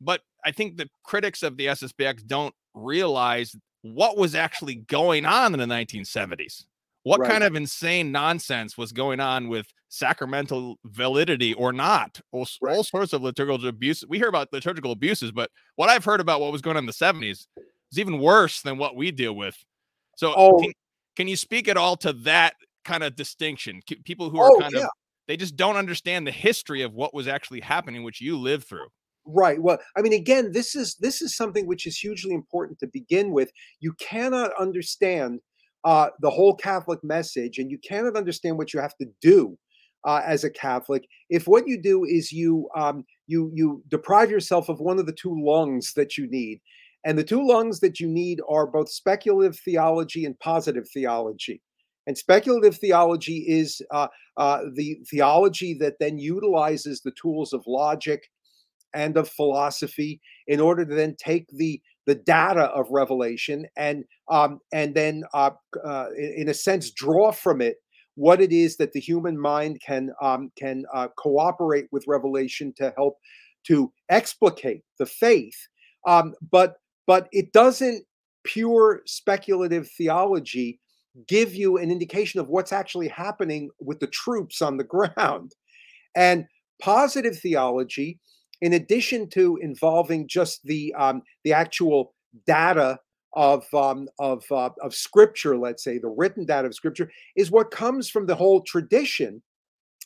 [0.00, 5.52] But I think the critics of the SSPX don't realize what was actually going on
[5.52, 6.64] in the 1970s.
[7.04, 7.30] What right.
[7.30, 12.20] kind of insane nonsense was going on with sacramental validity or not?
[12.32, 12.76] All, right.
[12.76, 14.04] all sorts of liturgical abuse.
[14.08, 16.86] We hear about liturgical abuses, but what I've heard about what was going on in
[16.86, 17.46] the 70s
[17.92, 19.56] is even worse than what we deal with
[20.16, 20.58] so, oh.
[20.58, 20.72] can,
[21.16, 23.80] can, you speak at all to that kind of distinction?
[24.04, 24.84] People who are oh, kind yeah.
[24.84, 24.88] of
[25.26, 28.88] they just don't understand the history of what was actually happening, which you lived through.
[29.26, 29.60] Right.
[29.60, 33.32] Well, I mean, again, this is this is something which is hugely important to begin
[33.32, 33.50] with.
[33.80, 35.40] You cannot understand
[35.84, 39.56] uh, the whole Catholic message, and you cannot understand what you have to do
[40.04, 44.68] uh, as a Catholic if what you do is you um, you you deprive yourself
[44.68, 46.60] of one of the two lungs that you need,
[47.04, 51.60] and the two lungs that you need are both speculative theology and positive theology.
[52.06, 58.28] And speculative theology is uh, uh, the theology that then utilizes the tools of logic
[58.94, 64.60] and of philosophy in order to then take the the data of revelation and um,
[64.72, 65.50] and then uh,
[65.84, 67.76] uh in a sense draw from it
[68.16, 72.92] what it is that the human mind can um, can uh, cooperate with revelation to
[72.96, 73.18] help
[73.66, 75.56] to explicate the faith.
[76.06, 76.76] Um, but
[77.06, 78.04] but it doesn't
[78.44, 80.80] pure speculative theology
[81.28, 84.84] give you an indication of what's actually happening with the troops on the
[85.16, 85.52] ground.
[86.16, 86.46] And
[86.80, 88.18] positive theology,
[88.60, 92.14] in addition to involving just the um, the actual
[92.46, 92.98] data
[93.34, 97.70] of um, of uh, of scripture, let's say the written data of scripture, is what
[97.70, 99.42] comes from the whole tradition,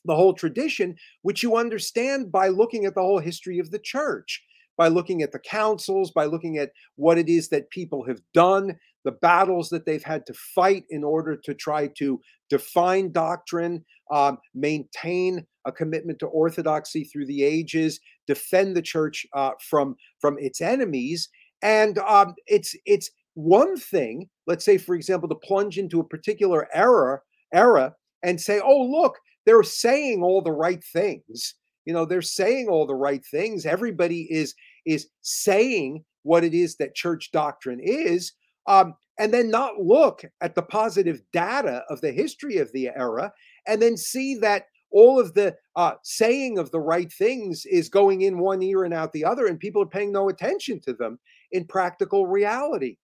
[0.04, 4.42] the whole tradition, which you understand by looking at the whole history of the church
[4.78, 8.78] by looking at the councils, by looking at what it is that people have done,
[9.04, 12.18] the battles that they've had to fight in order to try to
[12.48, 19.52] define doctrine, um, maintain a commitment to orthodoxy through the ages, defend the church uh,
[19.68, 21.28] from from its enemies,
[21.62, 24.28] and um, it's it's one thing.
[24.46, 27.20] Let's say, for example, to plunge into a particular era
[27.52, 31.54] era and say, "Oh, look, they're saying all the right things."
[31.88, 36.76] you know they're saying all the right things everybody is is saying what it is
[36.76, 38.32] that church doctrine is
[38.68, 43.32] um, and then not look at the positive data of the history of the era
[43.66, 48.20] and then see that all of the uh, saying of the right things is going
[48.22, 51.18] in one ear and out the other and people are paying no attention to them
[51.50, 52.96] in practical reality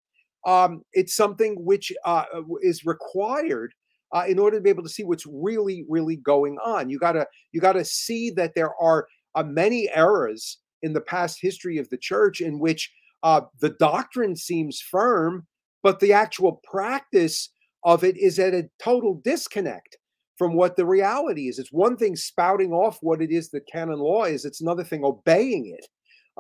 [0.47, 2.25] um, it's something which uh,
[2.63, 3.73] is required
[4.15, 6.91] uh, in order to be able to see what's really, really going on.
[6.91, 11.79] You gotta you gotta see that there are uh, many errors in the past history
[11.79, 12.93] of the church in which
[13.23, 15.47] uh, the doctrine seems firm,
[15.85, 17.51] but the actual practice
[17.85, 19.99] of it is at a total disconnect
[20.37, 21.59] from what the reality is.
[21.61, 25.05] It's one thing spouting off what it is that canon law is, it's another thing
[25.05, 25.87] obeying it.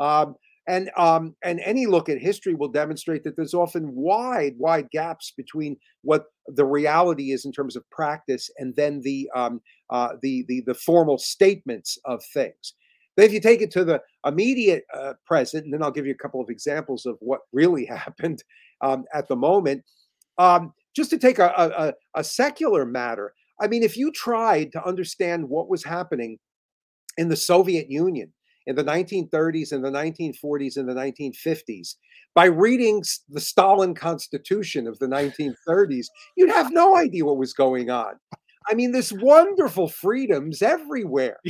[0.02, 0.34] Um,
[0.66, 5.34] and um, and any look at history will demonstrate that there's often wide, wide gaps
[5.36, 10.46] between what the reality is in terms of practice and then the um, uh, the,
[10.48, 12.72] the the formal statements of things.
[13.14, 16.14] Then, if you take it to the immediate uh, present, and then I'll give you
[16.14, 18.42] a couple of examples of what really happened
[18.80, 19.82] um, at the moment.
[20.38, 24.84] Um, just to take a, a, a secular matter, I mean, if you tried to
[24.84, 26.38] understand what was happening
[27.16, 28.32] in the Soviet Union
[28.66, 31.96] in the 1930s and the 1940s and the 1950s
[32.34, 36.06] by reading the Stalin Constitution of the 1930s,
[36.36, 38.14] you'd have no idea what was going on.
[38.68, 41.38] I mean, there's wonderful freedoms everywhere.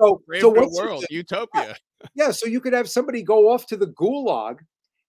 [0.00, 1.76] So, so what's world, utopia.
[2.16, 4.56] Yeah, so you could have somebody go off to the gulag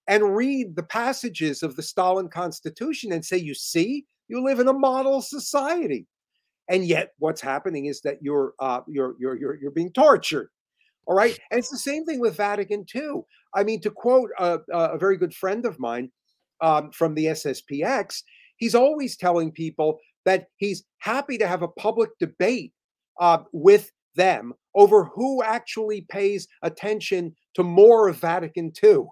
[0.08, 4.68] and read the passages of the Stalin Constitution and say, "You see, you live in
[4.68, 6.08] a model society."
[6.70, 10.50] And yet, what's happening is that you're uh, you're you're you're you're being tortured.
[11.06, 13.22] All right, and it's the same thing with Vatican II.
[13.54, 16.12] I mean, to quote a, a very good friend of mine
[16.62, 18.24] um, from the SSPX,
[18.58, 22.72] he's always telling people that he's happy to have a public debate
[23.20, 29.04] uh, with them over who actually pays attention to more of Vatican II.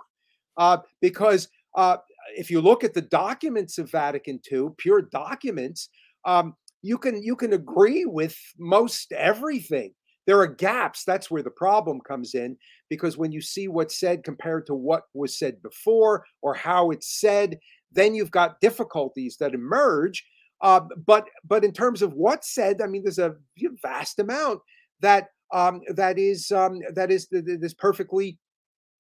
[0.62, 1.98] Uh, because uh,
[2.38, 5.90] if you look at the documents of Vatican II, pure documents,
[6.24, 6.54] um,
[6.84, 9.92] you can you can agree with most everything.
[10.28, 11.04] There are gaps.
[11.04, 12.58] That's where the problem comes in
[12.92, 17.20] because when you see what's said compared to what was said before or how it's
[17.20, 17.58] said,
[17.92, 20.24] then you've got difficulties that emerge.
[20.62, 23.34] Uh, but but in terms of what's said, I mean, there's a
[23.82, 24.60] vast amount
[25.00, 28.38] that um, that is um, that is that is perfectly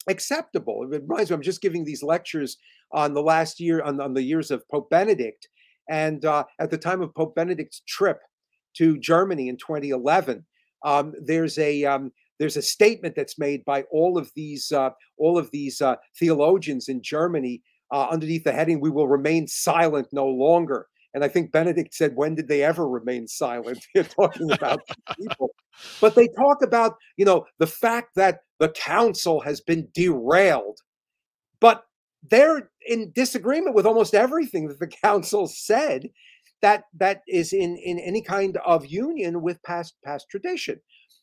[0.07, 0.83] acceptable.
[0.83, 2.57] It reminds me, I'm just giving these lectures
[2.91, 5.47] on the last year on, on the years of Pope Benedict,
[5.89, 8.19] and uh, at the time of Pope Benedict's trip
[8.77, 10.45] to Germany in 2011,
[10.83, 15.37] um, there's a um, there's a statement that's made by all of these uh, all
[15.37, 20.27] of these uh, theologians in Germany uh, underneath the heading "We will remain silent no
[20.27, 24.81] longer." And I think Benedict said, "When did they ever remain silent?" They're talking about
[25.19, 25.51] people,
[25.99, 30.77] but they talk about you know the fact that the council has been derailed,
[31.59, 31.83] but
[32.29, 36.07] they're in disagreement with almost everything that the council said
[36.61, 40.79] that that is in in any kind of union with past past tradition.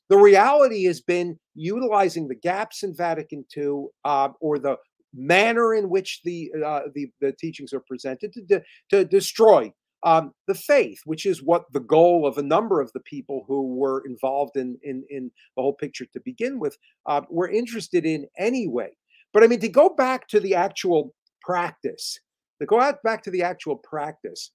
[0.08, 4.76] The reality has been utilizing the gaps in Vatican II uh, or the
[5.14, 9.72] manner in which the, uh, the, the teachings are presented to, de- to destroy
[10.04, 13.74] um, the faith, which is what the goal of a number of the people who
[13.74, 18.26] were involved in in, in the whole picture to begin with uh, were interested in
[18.38, 18.90] anyway.
[19.32, 22.18] But I mean, to go back to the actual practice,
[22.60, 24.52] to go out back to the actual practice,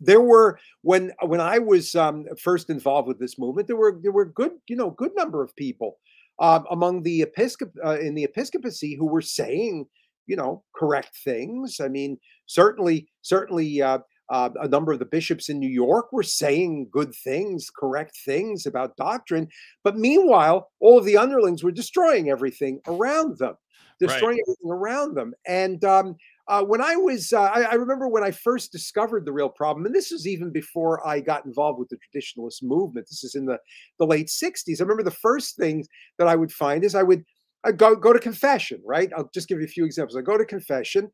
[0.00, 4.12] there were when when I was um, first involved with this movement, there were there
[4.12, 5.98] were good you know good number of people
[6.40, 9.86] um, among the episcop uh, in the episcopacy who were saying
[10.26, 11.78] you know correct things.
[11.80, 13.80] I mean, certainly certainly.
[13.80, 13.98] Uh,
[14.30, 18.66] uh, a number of the bishops in New York were saying good things, correct things
[18.66, 19.48] about doctrine.
[19.84, 23.54] But meanwhile, all of the underlings were destroying everything around them,
[23.98, 24.44] destroying right.
[24.46, 25.34] everything around them.
[25.46, 26.16] And um,
[26.46, 29.86] uh, when I was, uh, I, I, remember when I first discovered the real problem,
[29.86, 33.06] and this was even before I got involved with the traditionalist movement.
[33.08, 33.58] This is in the,
[33.98, 34.80] the late 60s.
[34.80, 35.84] I remember the first thing
[36.18, 37.24] that I would find is I would
[37.64, 39.10] I'd go, go to confession, right?
[39.16, 40.16] I'll just give you a few examples.
[40.16, 41.10] I go to confession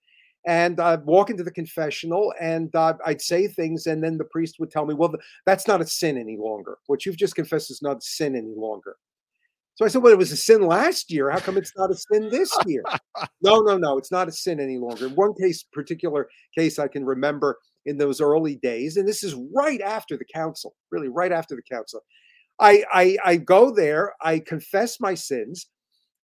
[0.47, 4.57] and I'd walk into the confessional and uh, I'd say things, and then the priest
[4.59, 5.15] would tell me, Well,
[5.47, 6.79] that's not a sin any longer.
[6.87, 8.97] What you've just confessed is not a sin any longer.
[9.77, 11.31] So I said, Well, it was a sin last year.
[11.31, 12.83] How come it's not a sin this year?
[13.43, 15.09] no, no, no, it's not a sin any longer.
[15.09, 19.81] One case, particular case I can remember in those early days, and this is right
[19.81, 22.01] after the council, really right after the council.
[22.61, 25.67] I I, I go there, I confess my sins.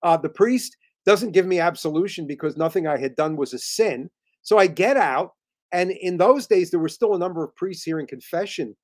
[0.02, 4.10] Uh, the priest doesn't give me absolution because nothing I had done was a sin.
[4.42, 5.32] So I get out.
[5.72, 8.76] And in those days, there were still a number of priests hearing confession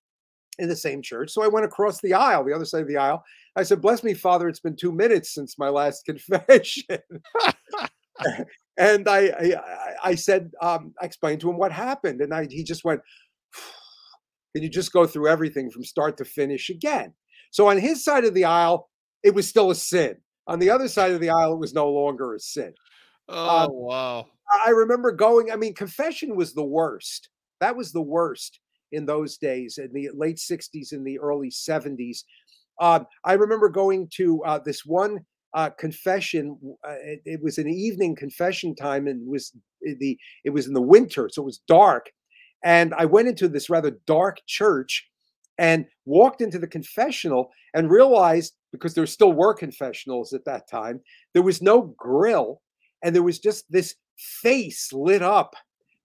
[0.58, 1.30] in the same church.
[1.30, 3.22] So I went across the aisle, the other side of the aisle.
[3.56, 6.86] I said, Bless me, Father, it's been two minutes since my last confession.
[8.78, 9.54] and I, I,
[10.04, 12.20] I said, um, I explained to him what happened.
[12.20, 13.00] And I, he just went,
[14.54, 17.12] Can you just go through everything from start to finish again?
[17.50, 18.88] So on his side of the aisle,
[19.22, 20.16] it was still a sin.
[20.47, 22.72] On the other side of the aisle, it was no longer a sin.
[23.28, 24.26] Oh, um, wow.
[24.64, 27.30] I remember going, I mean, confession was the worst.
[27.61, 28.61] That was the worst
[28.92, 32.18] in those days, in the late 60s and the early 70s.
[32.80, 35.20] Uh, I remember going to uh, this one
[35.55, 36.59] uh, confession.
[36.86, 40.82] Uh, it, it, was an evening confession time, and was the it was in the
[40.82, 42.11] winter, so it was dark.
[42.62, 45.09] And I went into this rather dark church,
[45.59, 51.00] and walked into the confessional and realized because there still were confessionals at that time,
[51.32, 52.60] there was no grill
[53.02, 55.54] and there was just this face lit up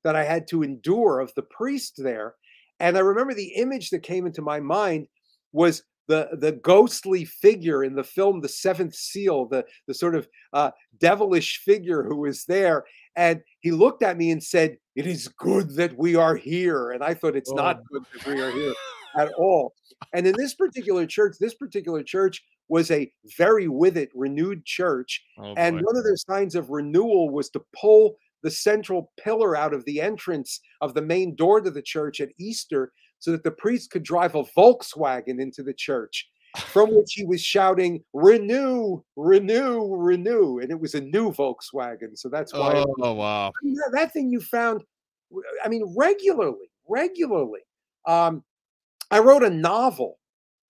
[0.04, 2.36] that I had to endure of the priest there.
[2.80, 5.08] And I remember the image that came into my mind
[5.52, 10.28] was the the ghostly figure in the film The Seventh Seal, the the sort of
[10.54, 12.84] uh, devilish figure who was there,
[13.16, 17.04] and he looked at me and said, "It is good that we are here." And
[17.04, 17.56] I thought it's oh.
[17.56, 18.74] not good that we are here
[19.18, 19.74] at all.
[20.14, 25.22] And in this particular church, this particular church was a very with it, renewed church,
[25.38, 29.74] oh, and one of their signs of renewal was to pull the central pillar out
[29.74, 33.52] of the entrance of the main door to the church at Easter so that the
[33.52, 39.94] priest could drive a Volkswagen into the church, from which he was shouting, Renew, renew,
[39.94, 40.60] renew.
[40.60, 42.18] And it was a new Volkswagen.
[42.18, 42.74] So that's why.
[42.78, 43.48] Oh, was, wow.
[43.50, 44.82] I mean, that, that, thing you found,
[45.64, 47.62] I mean, regularly, regularly.
[48.08, 48.46] Um,
[49.12, 50.20] I wrote a novel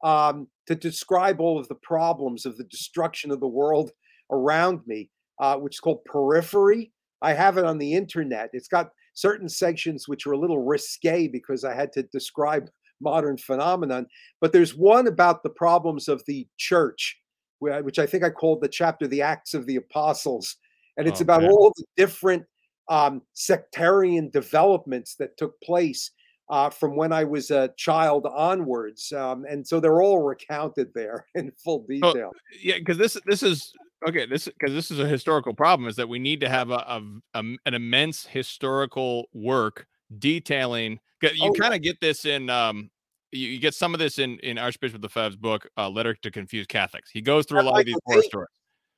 [0.03, 3.91] um, to describe all of the problems of the destruction of the world
[4.32, 5.09] around me,
[5.39, 6.91] uh, which is called Periphery.
[7.22, 8.49] I have it on the internet.
[8.53, 12.70] It's got certain sections which are a little risque because I had to describe
[13.01, 14.07] modern phenomenon.
[14.39, 17.20] But there's one about the problems of the church,
[17.59, 20.55] which I think I called the chapter "The Acts of the Apostles,"
[20.97, 21.51] and it's oh, about man.
[21.51, 22.43] all the different
[22.89, 26.12] um, sectarian developments that took place
[26.51, 31.25] uh, from when I was a child onwards, um, and so they're all recounted there
[31.35, 32.31] in full detail.
[32.35, 33.73] Oh, yeah, because this this is
[34.07, 36.75] okay this because this is a historical problem is that we need to have a,
[36.75, 37.01] a,
[37.35, 39.87] a an immense historical work
[40.19, 41.91] detailing you oh, kind of yeah.
[41.91, 42.89] get this in um
[43.31, 46.67] you, you, get some of this in in archbishop lefebvre's book uh, letter to confused
[46.67, 48.49] catholics he goes through a lot of these horror stories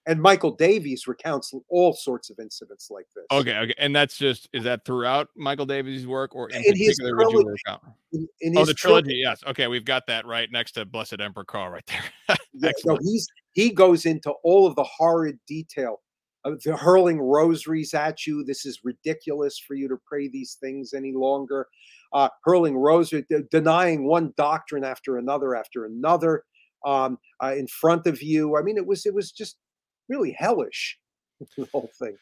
[0.05, 4.49] and michael davies recounts all sorts of incidents like this okay okay and that's just
[4.53, 7.47] is that throughout michael davies work or in, in particular trilogy,
[8.11, 11.19] in, in oh the trilogy, trilogy, yes okay we've got that right next to blessed
[11.19, 15.99] emperor karl right there yeah, no, he's he goes into all of the horrid detail
[16.45, 18.43] of the hurling rosaries at you.
[18.43, 21.67] This is ridiculous for you to pray these things any longer.
[22.11, 26.43] Uh, hurling rosary, de- denying one doctrine after another after another
[26.85, 28.57] um, uh, in front of you.
[28.57, 29.57] I mean, it was it was just
[30.09, 30.99] really hellish.
[31.57, 32.15] The whole thing.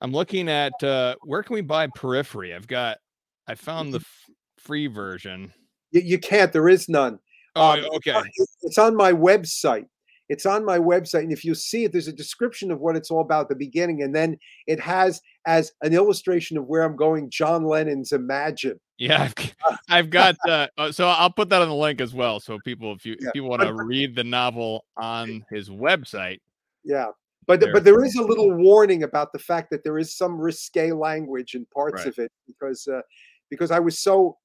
[0.00, 2.52] I'm looking at uh, where can we buy Periphery?
[2.52, 2.98] I've got
[3.46, 5.52] I found the f- free version.
[5.92, 6.52] You, you, can't.
[6.52, 7.20] There is none.
[7.54, 8.20] Oh, um, okay.
[8.62, 9.86] It's on my website.
[10.28, 11.20] It's on my website.
[11.20, 13.54] And if you see it, there's a description of what it's all about at the
[13.54, 14.02] beginning.
[14.02, 18.80] And then it has as an illustration of where I'm going John Lennon's Imagine.
[18.98, 19.34] Yeah, I've,
[19.88, 22.40] I've got uh, uh, so I'll put that on the link as well.
[22.40, 23.28] So people, if you yeah.
[23.28, 26.40] if you want to read the novel on his website,
[26.86, 27.08] yeah.
[27.46, 27.72] But there.
[27.72, 31.54] but there is a little warning about the fact that there is some risque language
[31.54, 32.08] in parts right.
[32.08, 33.02] of it because uh,
[33.50, 34.38] because I was so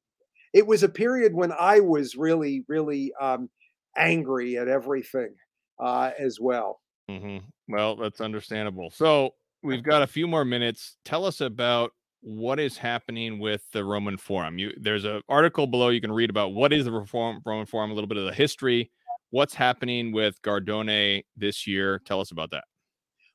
[0.54, 3.50] it was a period when I was really really um,
[3.98, 5.34] angry at everything
[5.80, 6.80] uh, as well.
[7.10, 7.46] Mm-hmm.
[7.70, 8.92] Well, that's understandable.
[8.92, 9.34] So
[9.64, 10.98] we've got a few more minutes.
[11.04, 14.60] Tell us about what is happening with the Roman Forum.
[14.60, 17.90] You there's an article below you can read about what is the Reform, Roman Forum,
[17.90, 18.92] a little bit of the history,
[19.32, 22.00] what's happening with Gardone this year.
[22.06, 22.66] Tell us about that.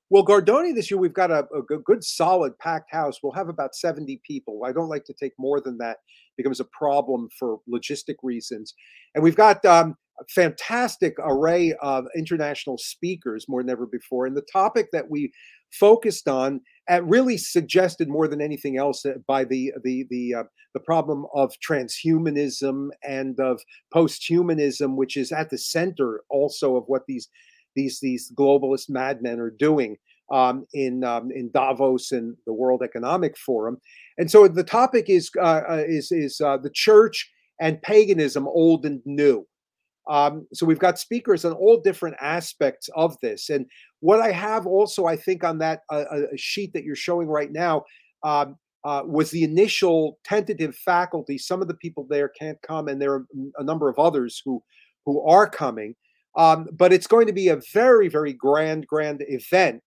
[0.09, 3.19] Well, Gardone this year, we've got a, a, good, solid packed house.
[3.23, 4.61] We'll have about 70 people.
[4.65, 5.97] I don't like to take more than that,
[6.31, 8.73] it becomes a problem for logistic reasons.
[9.15, 14.27] And we've got um, a fantastic array of international speakers more than ever before.
[14.27, 15.33] And the topic that we
[15.73, 20.45] focused on and really suggested more than anything else uh, by the the the uh,
[20.75, 23.61] the problem of transhumanism and of
[23.95, 27.29] posthumanism, which is at the center also of what these
[27.75, 29.97] these these globalist madmen are doing
[30.33, 33.79] um, in um, in Davos and the World Economic Forum.
[34.19, 38.85] And so the topic is uh, uh is is uh, the church and paganism, old
[38.85, 39.47] and new.
[40.09, 43.51] Um, so we've got speakers on all different aspects of this.
[43.51, 43.67] And
[44.01, 47.51] what I have also, I think, on that uh, uh sheet that you're showing right
[47.51, 47.85] now
[48.23, 51.39] um, uh, was the initial tentative faculty.
[51.39, 53.27] Some of the people there can't come, and there are
[53.59, 54.63] a number of others who
[55.05, 55.95] who are coming.
[56.37, 59.83] Um, but it's going to be a very, very grand, grand event.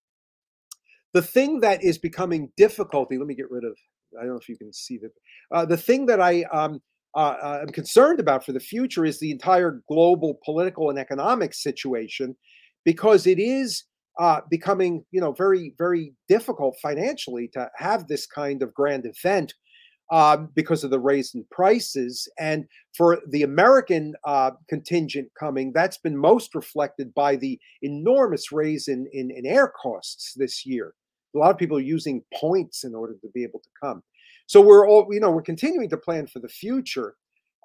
[1.12, 3.18] The thing that is becoming difficulty.
[3.18, 3.76] Let me get rid of.
[4.18, 5.12] I don't know if you can see that.
[5.52, 6.80] Uh, the thing that I um,
[7.14, 11.54] uh, uh, I'm concerned about for the future is the entire global political and economic
[11.54, 12.36] situation,
[12.84, 13.84] because it is
[14.18, 19.54] uh, becoming, you know, very, very difficult financially to have this kind of grand event
[20.12, 22.28] um, because of the raise in prices.
[22.38, 22.64] And
[22.96, 29.08] for the American uh, contingent coming, that's been most reflected by the enormous raise in,
[29.12, 30.94] in, in air costs this year.
[31.34, 34.02] A lot of people are using points in order to be able to come.
[34.50, 37.14] So we're all, you know, we're continuing to plan for the future.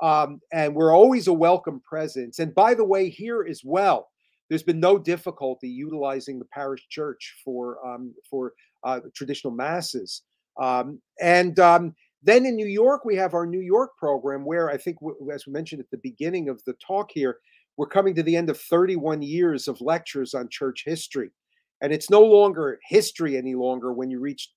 [0.03, 2.37] Um, and we're always a welcome presence.
[2.37, 4.09] And by the way, here as well,
[4.49, 10.21] there's been no difficulty utilizing the parish church for um, for uh, traditional masses.
[10.61, 14.77] Um, and um, then in New York, we have our New York program, where I
[14.77, 14.97] think,
[15.33, 17.39] as we mentioned at the beginning of the talk here,
[17.77, 21.31] we're coming to the end of 31 years of lectures on church history.
[21.81, 24.51] And it's no longer history any longer when you reach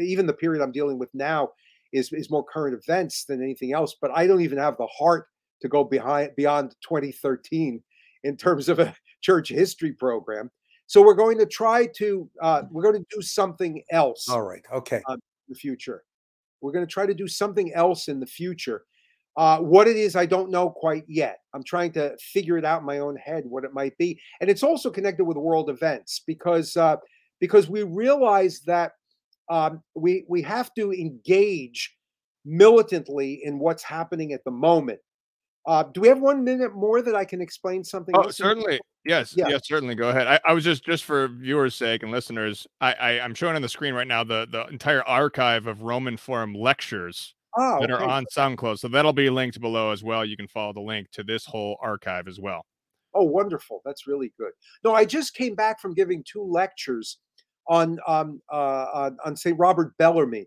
[0.00, 1.50] even the period I'm dealing with now
[1.92, 3.96] is, is more current events than anything else.
[4.00, 5.26] But I don't even have the heart
[5.60, 7.82] to go behind beyond 2013
[8.24, 10.50] in terms of a church history program.
[10.86, 14.28] So we're going to try to uh, we're going to do something else.
[14.28, 14.64] All right.
[14.72, 15.00] Okay.
[15.08, 16.04] Uh, in the future,
[16.60, 18.84] we're going to try to do something else in the future.
[19.34, 21.38] Uh, what it is, I don't know quite yet.
[21.54, 24.50] I'm trying to figure it out in my own head what it might be, and
[24.50, 26.96] it's also connected with world events because uh,
[27.40, 28.92] because we realize that
[29.52, 31.94] um, we we have to engage
[32.44, 34.98] militantly in what's happening at the moment.
[35.66, 38.14] Uh, do we have one minute more that I can explain something?
[38.16, 38.80] Oh, certainly.
[39.04, 39.34] Yes.
[39.36, 39.48] Yeah.
[39.48, 39.94] Yes, certainly.
[39.94, 40.26] Go ahead.
[40.26, 43.62] I, I, was just just for viewers' sake and listeners, I, I am showing on
[43.62, 48.02] the screen right now the the entire archive of Roman Forum lectures oh, that okay.
[48.02, 48.78] are on SoundCloud.
[48.78, 50.24] So that'll be linked below as well.
[50.24, 52.64] You can follow the link to this whole archive as well.
[53.14, 53.82] Oh, wonderful!
[53.84, 54.52] That's really good.
[54.82, 57.18] No, I just came back from giving two lectures
[57.68, 59.58] on um, uh, on, St.
[59.58, 60.46] Robert Bellarmine,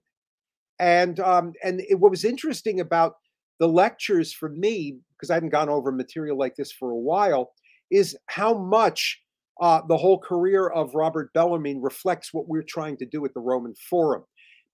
[0.79, 3.15] and um, and it, what was interesting about
[3.59, 7.51] the lectures for me because I hadn't gone over material like this for a while
[7.89, 9.21] is how much
[9.61, 13.39] uh, the whole career of Robert Bellarmine reflects what we're trying to do at the
[13.39, 14.23] Roman Forum,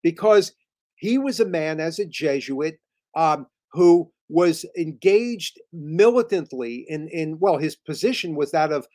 [0.02, 0.54] because
[0.96, 2.80] he was a man as a Jesuit
[3.16, 8.88] um, who was engaged militantly in in well his position was that of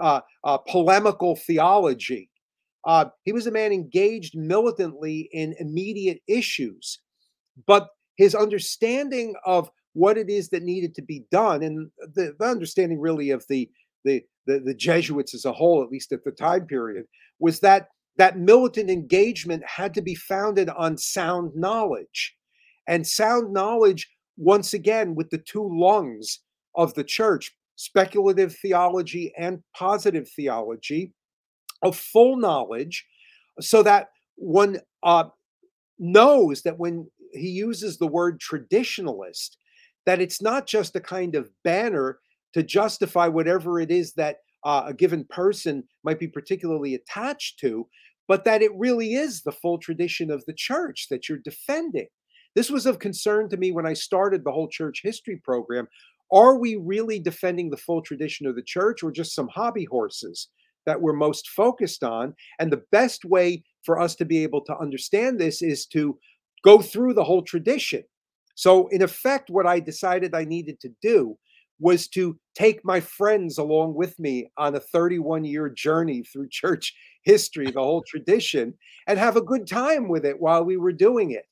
[0.00, 2.30] uh, uh, polemical theology
[2.84, 7.00] uh, he was a man engaged militantly in immediate issues,
[7.66, 12.44] but his understanding of what it is that needed to be done, and the, the
[12.44, 13.70] understanding really of the,
[14.04, 17.06] the the the Jesuits as a whole, at least at the time period,
[17.38, 22.34] was that that militant engagement had to be founded on sound knowledge,
[22.86, 26.40] and sound knowledge once again with the two lungs
[26.76, 31.12] of the church speculative theology and positive theology
[31.82, 33.06] of full knowledge
[33.60, 35.24] so that one uh,
[35.98, 39.56] knows that when he uses the word traditionalist,
[40.06, 42.18] that it's not just a kind of banner
[42.54, 47.86] to justify whatever it is that uh, a given person might be particularly attached to,
[48.26, 52.06] but that it really is the full tradition of the church that you're defending.
[52.54, 55.86] This was of concern to me when I started the whole church history program.
[56.32, 60.48] Are we really defending the full tradition of the church or just some hobby horses
[60.88, 62.34] that we're most focused on.
[62.58, 66.18] And the best way for us to be able to understand this is to
[66.64, 68.02] go through the whole tradition.
[68.54, 71.38] So, in effect, what I decided I needed to do
[71.78, 76.94] was to take my friends along with me on a 31 year journey through church
[77.22, 78.74] history, the whole tradition,
[79.06, 81.44] and have a good time with it while we were doing it,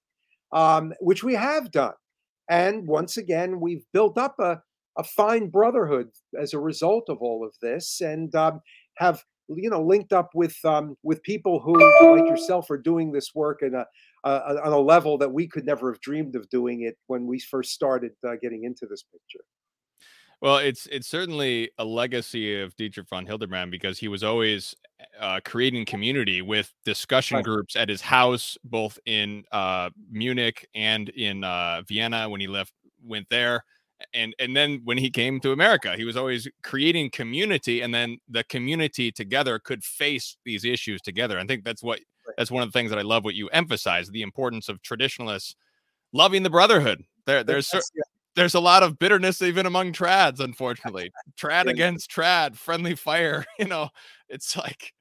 [0.52, 1.92] um, which we have done.
[2.48, 4.62] And once again, we've built up a,
[4.96, 6.08] a fine brotherhood
[6.40, 8.00] as a result of all of this.
[8.00, 8.60] And um,
[8.96, 11.74] have you know linked up with um, with people who
[12.12, 13.86] like yourself are doing this work at a,
[14.24, 17.38] uh, on a level that we could never have dreamed of doing it when we
[17.38, 19.44] first started uh, getting into this picture.
[20.42, 24.74] Well, it's it's certainly a legacy of Dietrich von Hildebrand because he was always
[25.18, 27.44] uh, creating community with discussion right.
[27.44, 32.72] groups at his house, both in uh, Munich and in uh, Vienna when he left
[33.02, 33.64] went there
[34.12, 38.18] and and then when he came to america he was always creating community and then
[38.28, 42.00] the community together could face these issues together i think that's what
[42.36, 45.56] that's one of the things that i love what you emphasize the importance of traditionalists
[46.12, 47.04] loving the brotherhood.
[47.26, 47.72] There there's
[48.34, 51.12] there's a lot of bitterness even among trads unfortunately.
[51.40, 53.88] Trad against trad friendly fire you know
[54.28, 54.92] it's like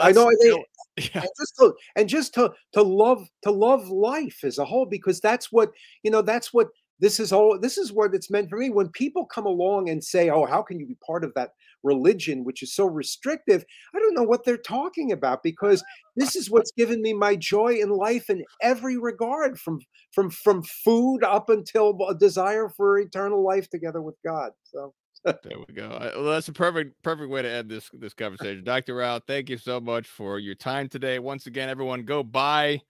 [0.00, 0.28] I know,
[0.96, 1.06] yeah.
[1.14, 5.20] and just to and just to to love to love life as a whole because
[5.20, 5.70] that's what
[6.02, 6.68] you know that's what
[7.00, 10.02] this is all this is what it's meant for me when people come along and
[10.02, 11.50] say oh how can you be part of that
[11.82, 13.64] religion which is so restrictive
[13.94, 15.82] i don't know what they're talking about because
[16.16, 19.78] this is what's given me my joy in life in every regard from
[20.12, 25.58] from from food up until a desire for eternal life together with god so there
[25.66, 25.88] we go.
[26.16, 28.62] Well, that's a perfect perfect way to end this this conversation.
[28.62, 28.96] Dr.
[28.96, 31.18] Rao, thank you so much for your time today.
[31.18, 32.82] Once again, everyone go buy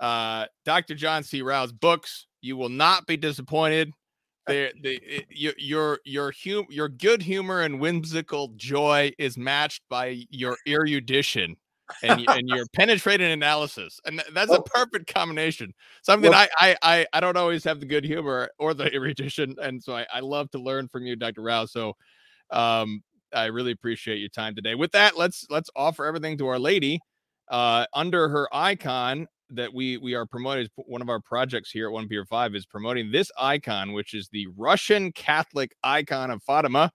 [0.00, 0.94] uh, Dr.
[0.94, 1.42] John C.
[1.42, 2.26] Rao's books.
[2.40, 3.92] You will not be disappointed.
[4.48, 10.22] The, the, your your your hum, your good humor and whimsical joy is matched by
[10.30, 11.56] your erudition.
[12.02, 15.74] and, and your penetrating analysis, and that's a perfect combination.
[16.00, 19.82] Something well, I, I I don't always have the good humor or the erudition, and
[19.82, 21.42] so I, I love to learn from you, Dr.
[21.42, 21.66] Rao.
[21.66, 21.94] So,
[22.50, 23.02] um,
[23.34, 24.74] I really appreciate your time today.
[24.74, 27.00] With that, let's let's offer everything to Our Lady.
[27.48, 31.86] Uh, under her icon that we we are promoting, is one of our projects here
[31.88, 36.42] at One Peter Five is promoting this icon, which is the Russian Catholic icon of
[36.42, 36.92] Fatima.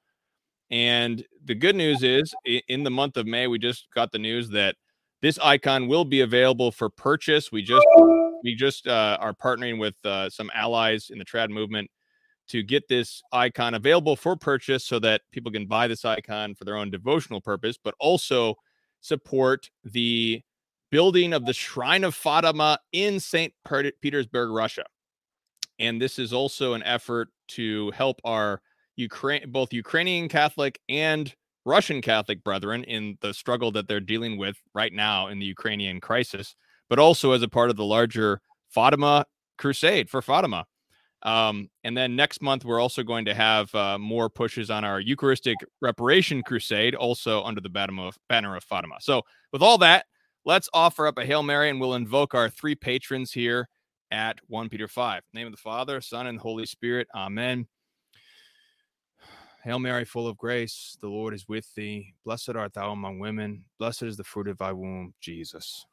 [0.72, 4.50] And the good news is, in the month of May, we just got the news
[4.50, 4.76] that
[5.22, 7.52] this icon will be available for purchase.
[7.52, 7.86] We just
[8.44, 11.90] we just uh, are partnering with uh, some allies in the trad movement
[12.50, 16.66] to get this icon available for purchase so that people can buy this icon for
[16.66, 18.56] their own devotional purpose, but also
[19.00, 20.42] support the
[20.94, 23.52] building of the Shrine of Fatima in St.
[24.00, 24.84] Petersburg, Russia.
[25.80, 28.62] And this is also an effort to help our
[28.96, 31.34] Ukraine, both Ukrainian Catholic and
[31.66, 36.00] Russian Catholic brethren in the struggle that they're dealing with right now in the Ukrainian
[36.00, 36.56] crisis,
[36.92, 38.40] but also as a part of the larger
[38.70, 39.26] Fatima
[39.58, 40.64] crusade for Fatima.
[41.24, 45.00] Um, and then next month, we're also going to have uh, more pushes on our
[45.00, 48.98] Eucharistic Reparation Crusade, also under the banner of, banner of Fatima.
[49.00, 50.06] So, with all that,
[50.46, 53.68] let's offer up a Hail Mary and we'll invoke our three patrons here
[54.12, 55.24] at 1 Peter 5.
[55.34, 57.08] name of the Father, Son, and Holy Spirit.
[57.16, 57.68] Amen.
[59.64, 62.14] Hail Mary, full of grace, the Lord is with thee.
[62.26, 63.66] Blessed art thou among women.
[63.80, 65.86] Blessed is the fruit of thy womb, Jesus.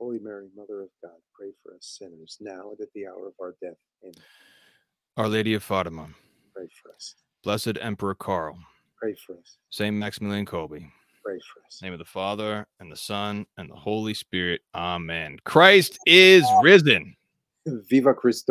[0.00, 3.34] Holy Mary, Mother of God, pray for us sinners, now and at the hour of
[3.40, 3.76] our death.
[4.04, 4.14] Amen.
[5.16, 6.08] Our Lady of Fatima,
[6.54, 7.16] pray for us.
[7.42, 8.56] Blessed Emperor Karl,
[8.96, 9.58] pray for us.
[9.70, 10.88] Saint Maximilian Kolbe,
[11.28, 11.82] pray for us.
[11.82, 14.62] name of the Father, and the Son, and the Holy Spirit.
[14.74, 15.36] Amen.
[15.44, 17.14] Christ is risen.
[17.66, 18.46] Viva Christus.